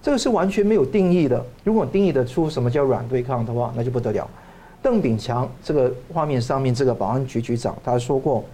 [0.03, 1.43] 这个是完全没有定义的。
[1.63, 4.29] 如果定义得出什么叫软对抗的话，那就不得了。
[4.83, 8.45] 邓炳强这个画面上面这个保安局局长他说过，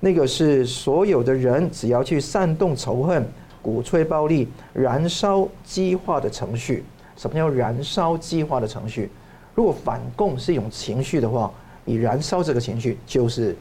[0.00, 3.22] 那个是所有的人只要去煽动仇恨、
[3.60, 6.82] 鼓吹暴力、燃烧激化的程序。
[7.16, 9.10] 什么叫燃烧激化的程序？
[9.54, 11.52] 如果反共是一种情绪的话，
[11.84, 13.54] 你燃烧这个情绪就是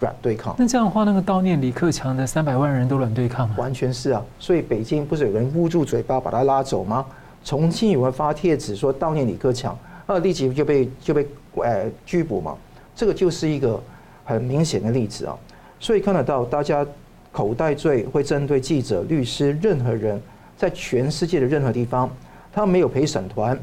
[0.00, 0.54] 软对抗。
[0.58, 3.56] 那这样的话，那个悼念李克强的三百万人都软对抗吗？
[3.58, 4.24] 完全是啊。
[4.38, 7.04] 所以北京不是有人捂住嘴巴把他拉走吗？
[7.44, 9.76] 重庆有人发帖子说悼念李克强，
[10.06, 11.26] 那立即就被就被
[11.56, 12.56] 呃拘捕嘛。
[12.94, 13.80] 这个就是一个
[14.24, 15.36] 很明显的例子啊。
[15.80, 16.84] 所以看得到，大家
[17.30, 20.20] 口袋罪会针对记者、律师、任何人，
[20.56, 22.10] 在全世界的任何地方，
[22.52, 23.56] 他没有陪审团，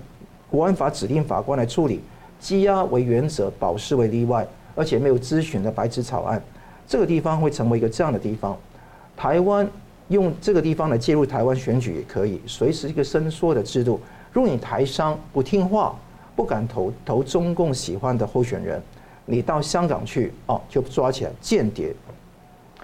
[0.49, 2.01] 国安法指定法官来处理，
[2.41, 6.41] 羁押为原则，保释为例外，而且没有咨询的白纸草案，
[6.87, 8.55] 这个地方会成为一个这样的地方。
[9.17, 9.67] 台湾
[10.09, 13.99] 用这个地方来介入台湾选举也可以，随时一个伸缩的制度。
[14.33, 15.95] 如果你台商不听话，
[16.35, 18.81] 不敢投投中共喜欢的候选人，
[19.25, 21.95] 你到香港去哦，就抓起来间谍。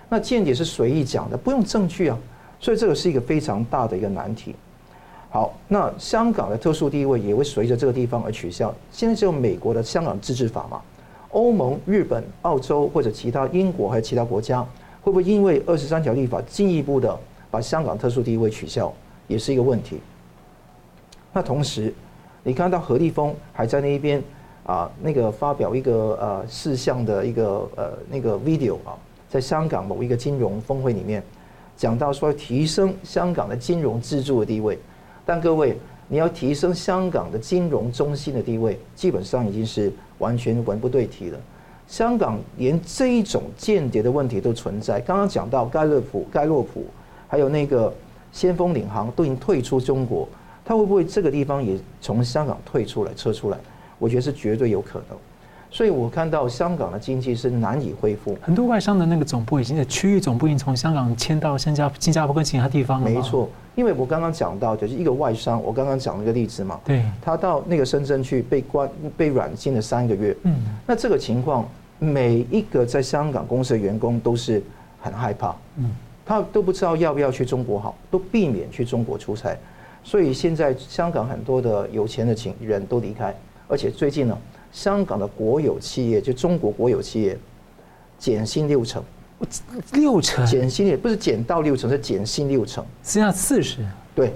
[0.07, 2.17] 那间谍是随意讲的，不用证据啊，
[2.59, 4.55] 所以这个是一个非常大的一个难题。
[5.29, 8.73] 好，那香港的特殊地位也会随着这个地方而取消。
[8.91, 10.81] 现在只有美国的香港自治法嘛？
[11.32, 14.61] 欧盟、日本、澳洲或者其他英国还有其他国家，
[15.01, 17.17] 会不会因为二十三条立法进一步的
[17.49, 18.93] 把香港特殊地位取消，
[19.27, 19.99] 也是一个问题。
[21.34, 21.93] 那同时，
[22.43, 24.21] 你看到何立峰还在那一边
[24.65, 28.97] 啊，那个发表一个呃事项的一个呃那个 video 啊，
[29.29, 31.23] 在香港某一个金融峰会里面
[31.77, 34.77] 讲到说提升香港的金融支柱的地位。
[35.25, 35.77] 但各位，
[36.07, 39.91] 你要提升香港的金融中心的地位，基本上已经是
[40.22, 41.38] 完全文不对题了。
[41.88, 45.01] 香港连这一种间谍的问题都存在。
[45.01, 46.86] 刚刚讲到盖洛普、盖洛普，
[47.28, 47.93] 还有那个
[48.32, 50.26] 先锋领航都已经退出中国，
[50.63, 53.57] 他会不会这个地方也从香港退出来、撤出来？
[53.99, 55.17] 我觉得是绝对有可能。
[55.74, 63.09] 所以我看到香港的经济是难以恢复，很多外商的那个总部已经在区域总部已经从香港迁到新加新加坡跟其他地方了。
[63.09, 70.55] 没错，因为我刚刚讲到就是一个外商，我刚刚讲了一个例子嘛，对，他到那个深圳去被关被软禁了三个月，嗯，
[70.86, 71.65] 那这个情况
[71.99, 74.61] 每一个在香港公司的员工都是
[74.99, 75.89] 很害怕，嗯，
[76.26, 79.57] 他都不知道要不要去中国好，都避免去中国出差，
[80.03, 83.34] 所以现在香港很多的有钱的请人都离开，
[83.69, 84.38] 而且最近呢。
[84.72, 87.38] 香港的国有企业，就中国国有企业，
[88.17, 89.03] 减薪六成，
[89.93, 90.45] 六成？
[90.45, 93.86] 减薪也不是减到六成，是减薪六成，实际上四十。
[94.15, 94.34] 对，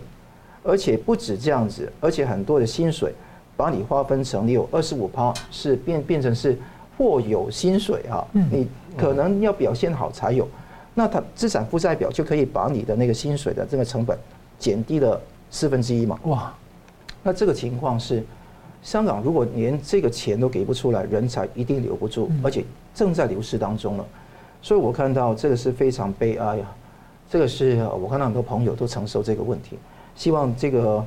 [0.62, 3.14] 而且不止这样子，而且很多的薪水，
[3.56, 6.58] 把你划分成你有二十五趴是变变成是
[6.98, 8.68] 或有薪水啊，你
[8.98, 10.48] 可能要表现好才有，
[10.94, 14.18] 那他资产负债表就可以把你的那个薪水的这个成本
[14.60, 16.20] 减低了四分之一嘛。
[16.24, 16.54] 哇，
[17.24, 18.22] 那这个情况是。
[18.86, 22.64] 香港如果连这个钱都给不出来，人才一定留不住，而且
[22.94, 24.06] 正在流失当中了。
[24.62, 26.72] 所以我看到这个是非常悲哀啊！
[27.28, 29.80] 这个是我看到很多朋友都承受这个问题。
[30.16, 31.04] 希望这个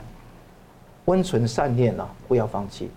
[1.04, 2.90] 温存善念啊，不要放弃。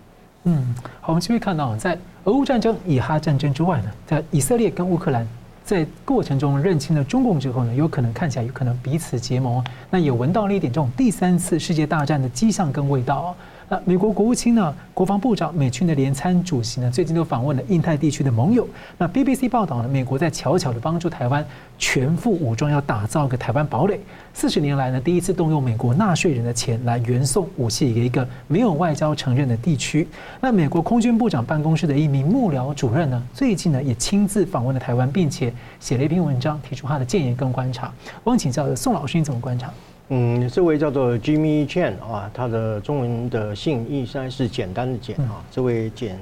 [0.45, 5.27] 嗯，好，我们继续看到，在俄乌战争、以哈战争之外呢，在以色列跟乌克兰
[5.63, 9.63] 在过程中认清了中共之后呢，有可能看起来有可能彼此结盟。
[9.91, 13.35] 那也闻到了一点这种第三次世界大战的迹象跟味道。
[13.71, 18.67] 那美国国务卿呢，国防部长美军的联参主席呢，最近都访问了印太地区的盟友。
[18.97, 21.45] 那 BBC 报道呢，美国在悄悄的帮助台湾
[21.79, 23.97] 全副武装，要打造个台湾堡垒。
[24.33, 30.05] 四十年来呢，第一次动用美国纳税人的钱来援送武器给一个没有外交承认的地区。
[30.41, 37.89] 那美国空军部长办公室的一名幕僚主任呢，最近呢也亲自访问了台湾，并且写了一篇文章，提出他的建言跟观察。
[38.25, 39.71] 我想请教宋老师，你怎么观察？
[40.13, 45.41] 嗯，这位叫做 Jimmy Chan 啊，他的中文的姓应该是简单的简啊。
[45.49, 46.19] 这位简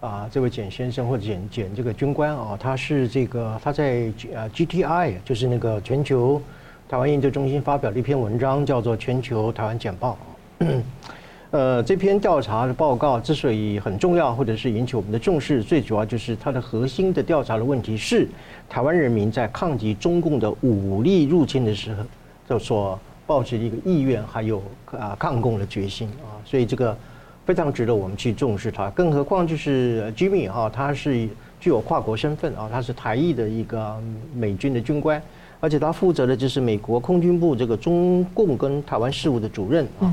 [0.00, 6.40] 啊，这位简先生或者简简这个军官啊，他是这个他在呃 GTI 就是那个全球
[6.88, 10.16] 台湾研究中心发表了一篇文章，叫做《全球台湾简报》。
[11.50, 18.26] 呃，这篇调查的报告之所以很重要，或者是引起我们的重视，最主要就是它的核心的调查的问题是
[18.70, 22.02] 台湾人民在抗击中共的武力入侵的时候，
[22.52, 26.94] 就说抱持一个意愿，还有啊抗共的决心啊，所以这个
[27.46, 28.90] 非常值得我们去重视它。
[28.90, 31.26] 更何况就是 Jimmy 哈，他是
[31.58, 33.96] 具有跨国身份啊，他是台裔的一个
[34.34, 35.22] 美军的军官，
[35.60, 40.12] 而且他负责的就是美国空军部这个中共跟台湾事务的主任啊。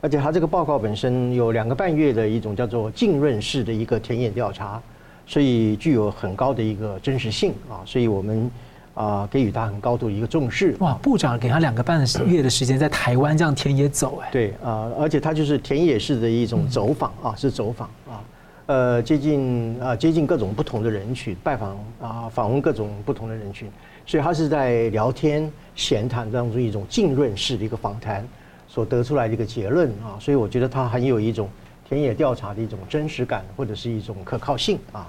[0.00, 4.80] 而且他这个报告本身有两个半月的一种叫做浸润式的一个田野调查，
[5.26, 8.50] 所以具有很高的一个真实性啊，所以我们
[8.94, 10.74] 啊给予他很高度的一个重视。
[10.80, 14.28] 哇，部长给他两个半月的时间在台湾这样田野走哎。
[14.32, 18.24] 对啊，而且他就是田野式的一种走访啊，是走访啊，
[18.66, 23.70] 呃，接近啊接近各种不同的人群，拜访啊访问各种不同的人群，
[24.06, 28.26] 所以他是在聊天闲谈当中一种浸润式的一个访谈。
[28.66, 31.48] 所得出来的一个结论啊，所以我觉得他很有一种
[31.88, 35.06] 田野调查的一种真实感，或者是一种可靠性啊。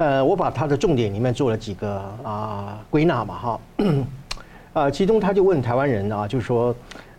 [0.00, 3.60] 呃，我把它的重点里面做了几个啊归纳嘛哈。
[4.72, 6.74] 啊，其中他就问台湾人啊，就是说，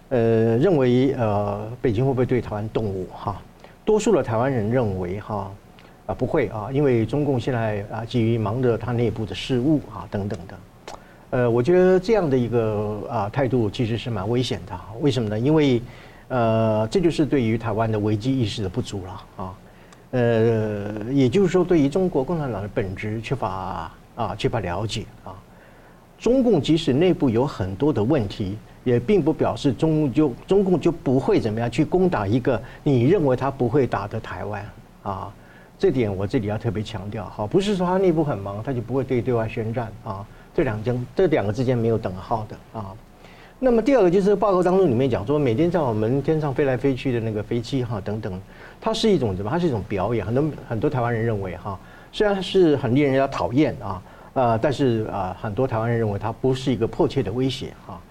[0.10, 3.40] 呃，认为呃北京会不会对台湾动武哈？
[3.86, 5.52] 多数的台湾人认为哈
[6.08, 10.56] 啊不会啊，因为中共现在啊急于忙着他内部的事务啊等等的。
[11.30, 14.74] 呃，我觉得这样的一个啊态度其实是蛮危险的。
[15.02, 15.40] 为什么呢？
[15.40, 15.80] 因为，
[16.30, 19.54] 呃，这就是对于台湾的危机意识的不足了啊。
[20.12, 25.34] 呃，也就是说，对于中国共产党的本质缺乏啊缺乏了解啊。
[26.20, 34.70] 中共即使内部有很多的问题，也并不表示中共就中共就不会怎么样去攻打一个你认为他不会打的台湾
[35.02, 35.34] 啊。
[35.80, 40.24] 这点我这里要特别强调哈，不是说他内部很忙，他就不会对对外宣战啊。
[40.54, 42.94] 这两间这两个之间没有等号的啊。
[43.64, 48.42] 那么第二个就是报告当中里面讲说，每天在我们天上飞来飞去的那个飞机哈等等，
[48.82, 49.52] 它是一种什么？
[49.52, 50.26] 它是一种表演。
[50.26, 51.80] 很多很多台湾人认为哈，
[52.12, 54.02] 虽然是很令人家讨厌啊，
[54.34, 58.02] 呃，但是啊，很多台湾人认为它不是一个迫切的威胁哈。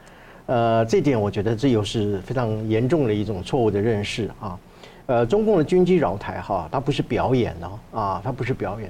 [0.47, 4.57] 呃，这点我觉得这又是非常严重的一种错误的认识啊。
[5.07, 8.89] 呃，中共的军机扰台哈，它不是表演哦啊，它不是表演，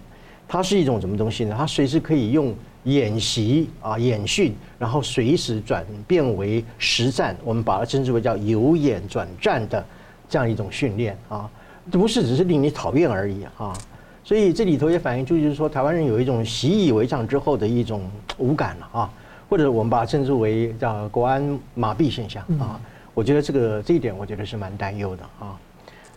[0.51, 1.55] 它是一种什么东西呢？
[1.57, 2.53] 它随时可以用。
[2.85, 9.85] 演习啊，演训，然后随时转变为实战，我们把它称之为叫由演转战的
[10.31, 11.47] 这样一种训练啊，
[11.91, 13.77] 不是只是令你讨厌而已啊。
[14.25, 18.01] 所以这里头也反映出就是说，台湾人有一种习以为常之后的一种
[18.39, 19.13] 无感了啊，
[19.51, 22.81] 或者我们把它称之为叫国安麻痹现象啊。
[23.13, 25.55] 我觉得这个这一点，我觉得是蛮担忧的啊。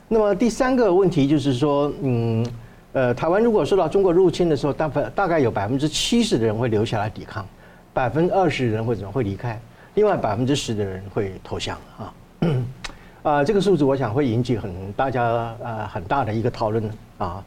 [0.08, 2.46] 那么第三个问题就是说，嗯。
[2.94, 7.46] 呃，台湾如果受到中国入侵的时候，大概大概有百分之七十的人会留下来抵抗，
[7.92, 9.60] 百分之二十的人会怎么会离开？
[9.96, 12.14] 另外百分之十的人会投降啊。
[13.24, 16.88] 啊， 这个数字我想会引起很大家啊很大的一个讨论
[17.18, 17.44] 啊。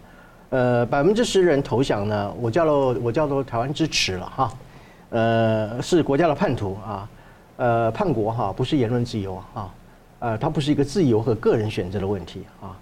[0.51, 4.53] 呃，百分之十人投降呢，我叫做我叫做台湾支持了哈。
[5.11, 7.09] 呃，是国家的叛徒啊，
[7.57, 9.75] 呃，叛国哈，不是言论自由啊，
[10.19, 12.75] 呃，它不是一个自由和个人选择的问题啊。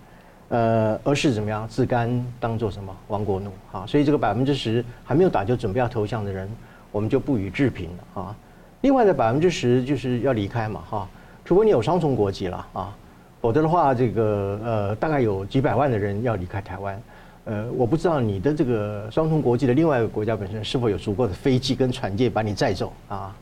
[0.49, 3.85] 呃，而是怎么样自甘当做什么亡国奴啊？
[3.87, 6.49] 所以这个百分之十还没有打就准备要投降的人，
[6.93, 8.37] 我们就不予置评了啊。
[8.83, 11.09] 另外的百分之十就是要离开嘛哈，
[11.45, 12.95] 除非你有双重国籍了啊，
[13.41, 17.03] 否则的话，这个呃大概有几百万的人要离开台湾。
[17.47, 23.37] 呃，我不知道你的这个双重国籍的另外一个国家本身是否有足够的飞机跟船舰把你载走啊？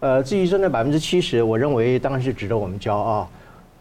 [0.00, 3.28] 呃，至于说那百分之七十，我认为当然是值得我们骄傲。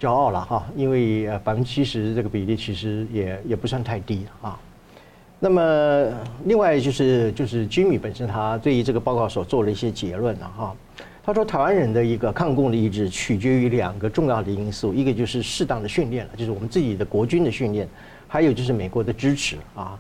[0.04, 4.60] 骄傲了哈，因为百分之七十这个比例其实也也不算太低啊。
[5.40, 6.06] 那么
[6.44, 10.76] 另外就是就是居米本身他对于这个报告所做的一些结论了哈。
[11.26, 17.88] 他说台湾人的一个抗共的意志取决于两个重要的因素，一个就是适当的训练了，就是我们自己的国军的训练，
[18.28, 19.98] 还有就是美国的支持啊。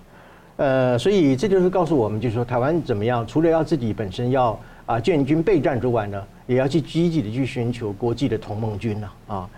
[0.57, 9.49] 呃，所以这就是告诉我们，就是说台湾怎么样，除了要自己本身要啊建军备战之外呢，也要去积极的去寻求国际的同盟军呢啊。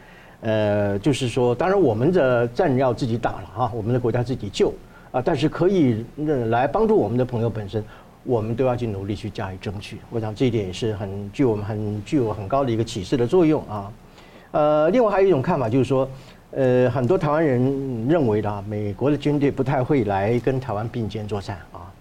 [0.48, 4.72] 呃，就是说，当然我们的战要自己打了哈，我们的国家自己救
[5.12, 6.06] 啊，但是可以
[6.50, 7.84] 来帮助我们的朋友本身，
[8.24, 9.98] 我们都要去努力去加以争取。
[10.12, 13.92] 我想这一点也是很具我们很具有很高的一个启示的作用啊。
[14.52, 16.08] 呃，另外还有一种看法就是说，
[16.52, 21.92] 呃，很多台湾人认为的，美国的军队不太会来跟台湾并肩作战啊。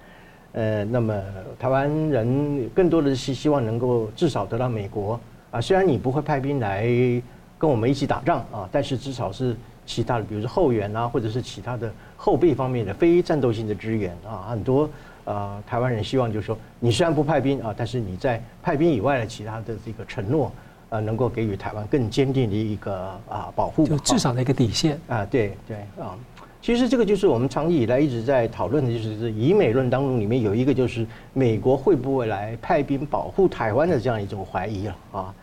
[0.52, 1.18] 呃，那么
[1.58, 5.18] 台湾人更多的是希望能够至少得到美国
[5.50, 7.22] 啊，虽然你不会派兵来。
[7.64, 9.56] 跟我们一起打仗啊，但是至少是
[9.86, 14.86] 其他的，比如说后援啊，或者是其他的后备方面的非战斗性的支援啊，很多
[15.24, 20.52] 呃台湾人希望就是说，你虽然不派兵啊，但是你在派兵以外的其他的这个承诺
[20.90, 26.14] 呃能够给予台湾更坚定的一个啊保护，就至少的一个底线啊，对对啊。
[26.60, 35.34] 其实这个就是我们长期以来一直在讨论的，就是以美论当中里面有一个就是美国会不会来派兵保护台湾的这样一种怀疑了啊。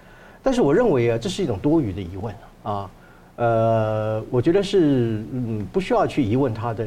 [0.43, 2.33] 但是我认为啊，这是一种多余的疑问
[2.63, 2.89] 啊。
[3.35, 6.85] 呃，我觉得是嗯不需要去疑问他的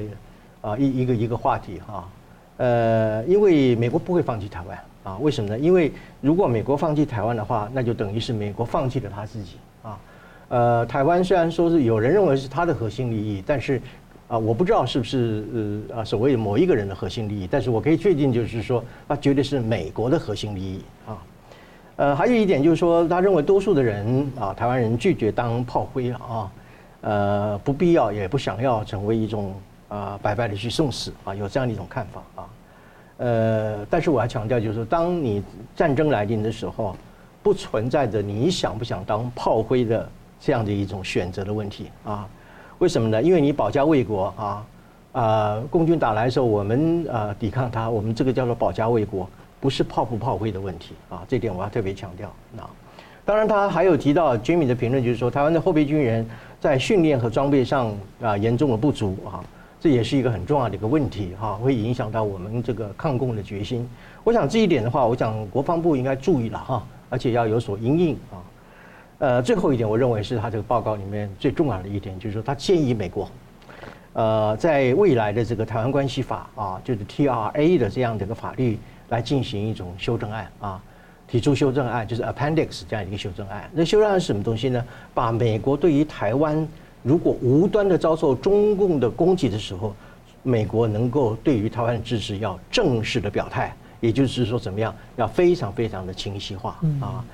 [0.61, 2.09] 啊一一个一个话题哈。
[2.59, 5.19] 呃，因为美国不会放弃台湾啊。
[5.19, 5.59] 为什么呢？
[5.59, 9.99] 因为如果美国放弃台湾的话，那就等于是美国放弃了他自己啊。
[10.49, 13.81] 呃，台湾虽然说是有人认为是他的核心利益，但是。
[14.27, 15.45] 啊，我不知道是不是
[15.93, 21.19] 呃啊所谓某一个人的核心利益，但是我可以确定就是说，啊，绝对是美国的核心利益啊。
[21.97, 26.51] 呃，还有一点就是说，他认为多数的人啊，台湾人拒绝当炮灰啊，
[27.03, 29.55] 呃，不必要也不想要成为一种
[29.89, 32.49] 啊白白的去送死啊，有这样的一种看法啊。
[33.19, 35.41] 呃，但是我要强调就是说，当你
[35.77, 36.97] 战争来临的时候，
[37.45, 40.09] 不存在着你想不想当炮灰的
[40.41, 42.29] 这样的一种选择的问题啊。
[42.81, 43.23] 为什么呢？
[43.23, 44.67] 因为你保家卫国啊，
[45.13, 49.31] 啊，共军打来的时候，我们呃抵抗他，我们这个叫做保家卫国，
[49.65, 52.31] 不是炮不炮灰的问题啊，这点我要特别强调。
[52.53, 52.63] 那
[53.25, 56.29] 当然，他还有提到 Jimmy 的评论，就是说台湾的后备军人
[56.61, 57.91] 在训练和装备上
[58.21, 59.41] 啊严重的不足啊，
[59.81, 63.89] 这也是一个很重要的一个问题哈，会影响到我们这个抗共的决心。
[64.23, 68.37] 我想这一点的话，我想国防部应该注意了哈，而且要有所因应啊。
[69.21, 73.31] 呃，最后一点，我认为是他这个报告里面最重要的一点，就是说他建议美国，
[74.13, 78.79] 呃，在未来的这个台湾关系法啊，就是 TRA 的这样的一个法律
[79.15, 80.83] 来进行一种修正案啊，
[81.29, 83.71] 提出修正案，就是 Appendix 这样一个修正案。
[83.73, 84.85] 那修正案是什么东西呢？
[85.15, 86.67] 把美国对于台湾
[87.05, 89.95] 如果无端的遭受中共的攻击的时候，
[90.43, 97.25] 美国能够对于台湾的支持要正式的表态，也就是说怎么样，要非常非常的清晰化啊。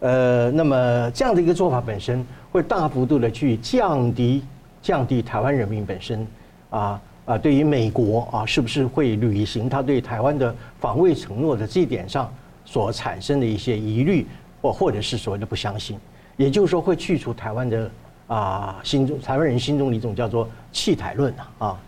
[0.00, 4.42] 呃，那么这样的一个做法本身会大幅度的去降低
[4.82, 6.26] 降低台湾人民本身
[6.68, 12.32] 啊啊对于美国啊是不是会履行他对台湾的防卫承诺的这一点上
[12.64, 14.26] 所产生的一些疑虑
[14.62, 15.98] 或或者是所谓的不相信，
[16.38, 17.90] 也就是说会去除台湾的
[18.28, 21.78] 啊心中台湾人心中的一种叫做弃台论啊。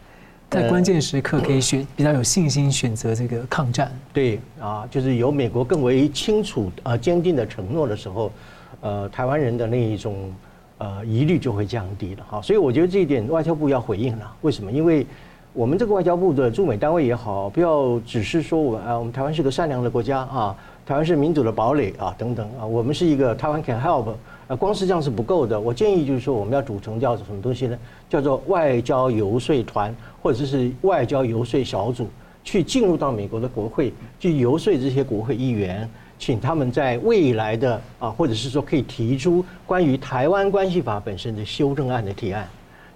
[0.51, 3.97] 在关键时刻可以选比较有信心选择这个抗战。
[4.13, 8.33] 对啊，就是有美国更为清楚呃坚定的承诺的时候，
[8.81, 10.35] 呃，台湾人的那一种
[10.79, 12.43] 呃疑虑就会降低了哈。
[12.43, 14.37] 所以我觉得这一点外交部要回应了。
[14.41, 14.73] 为什么？
[14.73, 15.07] 因为
[15.53, 24.07] 我们这个外交部的驻美单位也好，不要只是说我啊，我们台湾是个善良的国家啊，台湾是民主的堡垒啊等等啊，我们是一个台湾 can help。
[24.47, 25.59] 啊，光是这样是不够的。
[25.59, 27.77] 我建议就是说，我们要组成叫做什么东西呢？
[28.09, 32.09] 叫做外交游说团，或者是外交游说小组，
[32.45, 42.49] 去进入到美国的国会，去游说这些国会议员，请他们在未来的啊，或者是说可以提出关于台湾关系法本身的修正案的提案，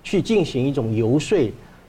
[0.02, 1.38] 去进行一种游说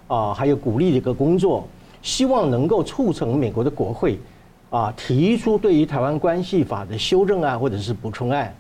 [0.08, 1.68] 啊，还有鼓励的一个工作，
[2.02, 4.20] 希望能够促成美国的国会
[4.70, 8.56] 啊提出对于台湾关系法的修正案或者是补充案。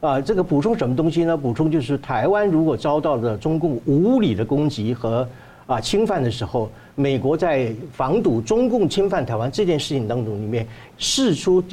[0.00, 1.36] 啊，这个补充什么东西呢？
[1.36, 5.26] 补充就是台湾如果遭到了中共无理的攻击和
[5.66, 10.66] 啊侵犯的时候，美国在防堵中共侵犯台湾这件事情当中里面，
[10.98, 11.64] 释出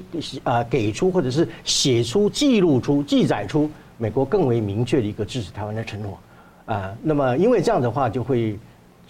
[0.43, 6.17] 啊给出或者是写出记录出记载出美国更为明确的一个支持台湾的承诺
[6.65, 6.95] 啊。
[7.03, 8.57] 那么因为这样的话，就会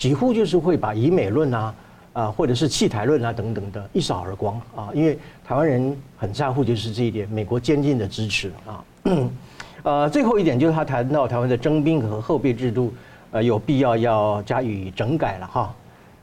[0.04, 1.74] 几乎就是会把以美论啊。
[2.14, 4.90] 啊，或者是弃台论啊等等的，一扫而光啊！
[4.94, 8.86] 因为台湾人很在乎就是这一点，美国坚定的支持啊。
[9.82, 12.94] 呃，最后一点就是他谈到台湾的征兵和后备制度，
[13.32, 15.76] 呃，有必要要加以整改了哈。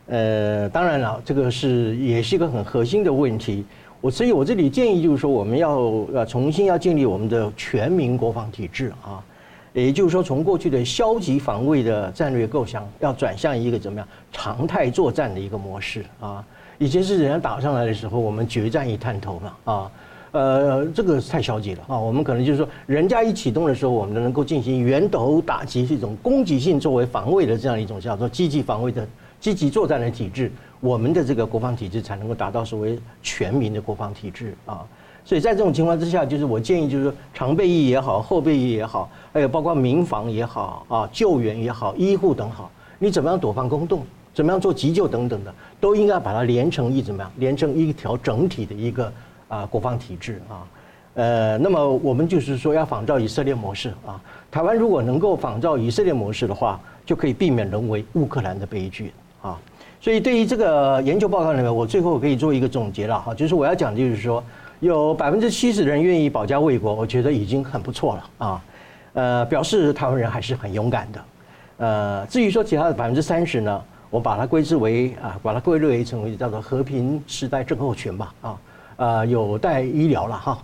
[0.07, 3.64] 呃，当然了，这个是也是一个很核心的问题。
[4.01, 5.76] 我所以，我这里建议就是说，我们要
[6.14, 9.20] 呃重新要建立我们的全民国防体制啊。
[9.73, 16.45] 也就是说，从过去的消极防卫的战略构想，要转向一个怎么样常态作战的一个模式啊？
[16.79, 19.91] 以前是人家打上来的时候，我们决战一探头嘛啊，
[20.33, 21.99] 呃，这个太消极了啊。
[21.99, 29.07] 我们可能就是说，人家一启动的时候，我们能够进行源头打击，是一种攻击性作为防卫的这样一种叫做积极防卫的
[29.39, 30.51] 积极作战的体制，
[30.81, 34.85] 我们的这个国防体制才能够达到所谓全民的国防体制啊。
[35.23, 44.05] 所以在这种情况之下，就是我建议，就是说常备役也好，后备役也好，还有包括民防也好啊，救援也好，医护等好，你怎么样躲防空洞，
[44.35, 49.12] 怎么样做急救等等的，都应该把它连成一怎么样，连成一条整体的一个
[49.49, 50.66] 啊国防体制啊。
[51.14, 54.20] 呃，那么我们就是说要仿照以色列模式啊，
[54.51, 59.12] 台湾如果能够仿照以色列模式的话，就可以避免沦为乌克兰的悲剧
[59.43, 59.59] 啊。
[60.01, 64.43] 所以对于这个研究报告里面，我最后可以做一个总结了哈，就是我要讲的就是说。
[64.81, 68.64] 有百分之七十的人愿意保家卫国，我觉得已经很不错了啊。
[69.12, 71.24] 呃，表示台湾人还是很勇敢的。
[71.78, 78.58] 呃，至于说其他的百分之三十呢，我把它归之为啊，把它归类为成为叫做和平时代症候群吧啊，
[78.96, 80.58] 呃，有待医疗了哈。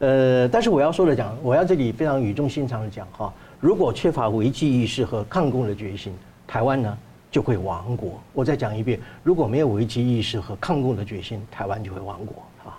[0.00, 6.14] 呃，但是我要说的讲，我要这里非常语重心长的讲哈，如果缺乏危机意识和抗共的决心，
[6.46, 6.98] 台湾呢
[7.30, 8.20] 就会亡国。
[8.32, 12.78] 我再讲一遍，如果没有危机意识和抗共的决心，台湾就会亡国啊。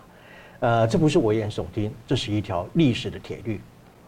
[0.62, 3.60] 呃，这不是危言耸听，这是一条历史的铁律。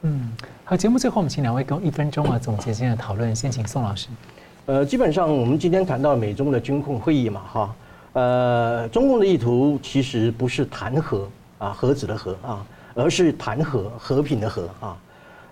[0.01, 0.31] 嗯，
[0.63, 4.07] 好，节目最后我们请两位给我一分钟啊总结今天的讨论，先请宋老师。
[4.65, 7.75] 呃，基本上我们今天谈到美中的军控会议嘛哈，
[8.13, 12.65] 呃，中共的意图其实不是谈和啊，核子的核啊。
[12.93, 14.97] 而是谈和和平的和啊，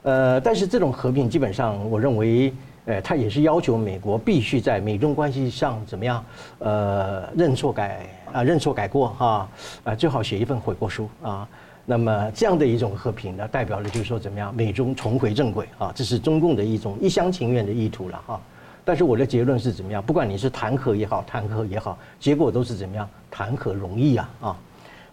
[0.01, 6.21] 呃，但是这种和平基本上，我认为，呃，他也是要求美国必须在美中关系上怎么样，
[6.57, 9.49] 呃，认错改啊，认错改过哈，
[9.85, 11.47] 啊，最好写一份悔过书啊。
[11.89, 18.39] 那么这样的一种和平呢，代表了就是说怎么样，美中重回正轨啊，这是中共的一种一厢情愿的意图了哈。
[18.85, 19.99] 但是我的结论是怎么样？
[19.99, 23.09] 不管你是谈和也好，谈和也好，结果都是怎么样？
[23.31, 24.55] 谈和容易啊啊。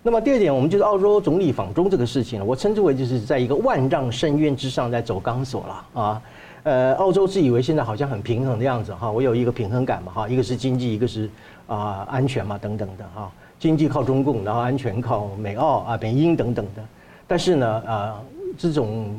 [0.03, 6.23] 那么第二点，我们就是澳洲总理访中这个事情，我称之为就是在一个万丈深渊之上在走钢索了啊。
[6.65, 11.31] 呃，澳洲自以为现在好像很平衡的样子哈，我有一个平衡感嘛哈，一个是经济，一个是
[11.67, 13.33] 啊安全嘛等等的哈。
[13.59, 16.83] 经济靠中共，然后安全靠美澳啊、美英等等的。
[17.27, 18.23] 但是呢啊，
[18.57, 19.13] 这种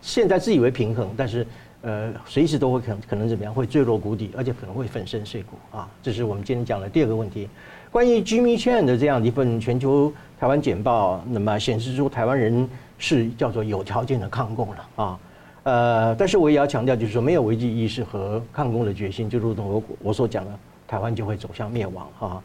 [0.00, 1.46] 现在自以为平衡，但是
[1.82, 5.88] 呃随时都会可能可能怎么样会坠落谷底，而且可能会粉身碎骨啊。
[6.02, 7.48] 这是我们今天讲的第二个问题。
[7.90, 10.10] 关于 Jimmy Chan 的这样一份全球
[10.40, 12.66] 台湾简报，那么显示出台湾人
[12.96, 15.18] 是叫做有条件的抗共了啊，
[15.64, 20.50] 呃，但是我也要强调，就是说没有危机意识和抗共的决心，就如同我我所讲的，
[20.88, 22.42] 台湾就会走向灭亡啊，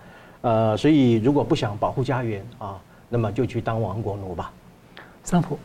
[0.47, 2.79] 呃，所以如果不想保护家园啊，
[3.09, 4.49] 那么就去当亡国奴吧。
[5.21, 5.59] 桑普，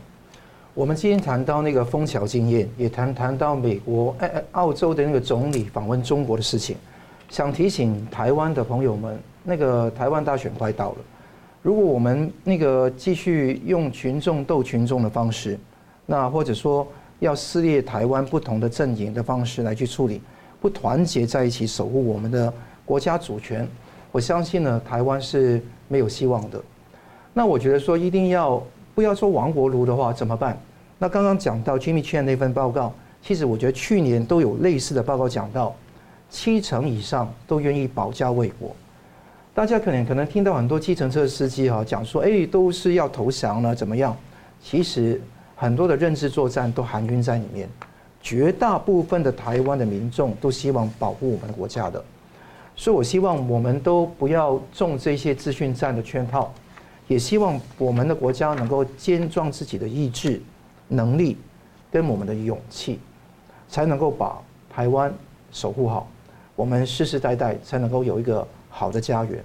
[0.73, 6.75] 我们今天谈到那个枫桥经验，也谈谈到美国、哎哎澳洲的那个总理访问中国的事情，
[7.29, 9.17] 想提醒台湾的朋友们。
[9.45, 10.97] 那个台湾大选快到了，
[11.61, 15.57] 如果我们那个继续用群众斗群众的方式，
[16.05, 16.85] 那或者说
[17.19, 20.21] 要撕裂台湾不同的阵营的方式来去处理，
[20.59, 22.53] 不团结在一起守护我们的
[22.83, 23.65] 国家主权，
[24.13, 26.61] 我相信呢，台湾是没有希望的。
[27.33, 30.55] 那我觉得说一定要不要说亡国奴的话怎么办？
[30.99, 32.93] 那刚刚讲到 Jimmy Chan 那份报告，
[33.23, 35.75] 其实我觉得去年都有类似的报告讲到，
[36.29, 38.75] 七成以上都愿意保家卫国。
[39.51, 44.15] 大家可能可能听到很多计程车司机哈讲说，哎，都是要投降了，怎么样？
[44.61, 45.19] 其实
[45.55, 47.67] 很多的认知作战都含蕴在里面。
[48.21, 52.01] 绝大部分的台湾的民众都希望保护我们国家的，
[52.75, 56.51] 所以我希望我们都不要中这些资讯战的圈套，
[57.07, 60.41] 也希望我们的国家能够坚壮自己的意志、
[60.87, 61.37] 能力
[61.91, 62.99] 跟我们的勇气，
[63.67, 65.13] 才能够把台湾
[65.51, 66.07] 守护好，
[66.55, 68.47] 我们世世代代才能够有一个。
[68.75, 69.39] 好的家园，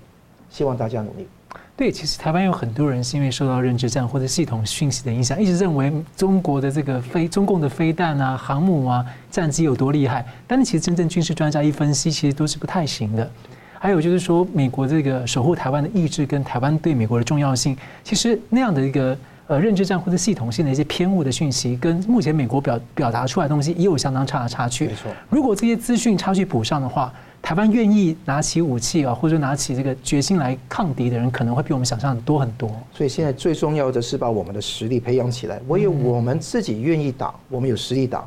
[0.48, 1.28] 希望大家努力。
[1.76, 10.26] 对，其实台湾有很多人是因为受到认知战或者系统讯息的影响，一直认为中国的这个飞中共的飞弹啊、航母啊、战机有多厉害。
[10.44, 13.30] 但是其实真正军事专家一分析，其实都是不太行的。
[13.78, 24.88] 还有就是说，美国这个守护台湾的意志跟台湾对美国的重要性，其实那样的一个呃认知战或者系统性的一些偏误的讯息，跟目前美国表表达出来的东西也有相当差的差距。
[24.88, 27.14] 没错，如果这些资讯差距补上的话。
[27.40, 32.70] 台湾愿意拿起武器啊，或者拿起这个决心来抗敌的人，可能会比我们想象的多很多。
[32.92, 35.58] 所以现在最重要的是把我们的实力培养起来。
[35.68, 38.26] 唯有我们自己愿意打，我们有实力打，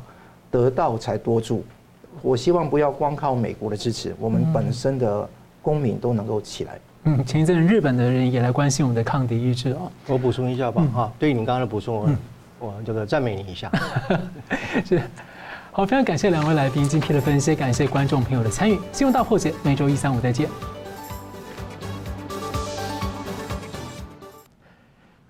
[0.50, 1.64] 得到才多助。
[2.20, 5.28] 我希望不要光靠美国的支持，我们本身的
[5.62, 6.80] 公民都能够起来。
[7.04, 9.90] 嗯，前一阵日本的人也来关心我们的抗敌意志哦。
[10.08, 11.94] 我补充一下吧，哈，对于您刚刚的补充，
[12.58, 13.70] 我我这个赞美你一下。
[14.84, 15.00] 是。
[15.74, 18.78] 好，非常感谢两位来宾精辟的分析，感谢观众朋友的参与。
[18.92, 20.46] 新闻大破解，每周一、三、五再见。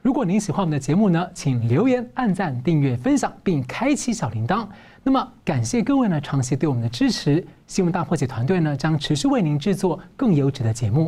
[0.02, 4.66] 如果您喜欢我们的节目呢，请留言、按赞、订阅、分享，并开启小铃铛。
[5.04, 7.46] 那么，感谢各位呢长期对我们的支持。
[7.68, 11.00] 新闻大破解团队呢将持续为您制作更优质的节目。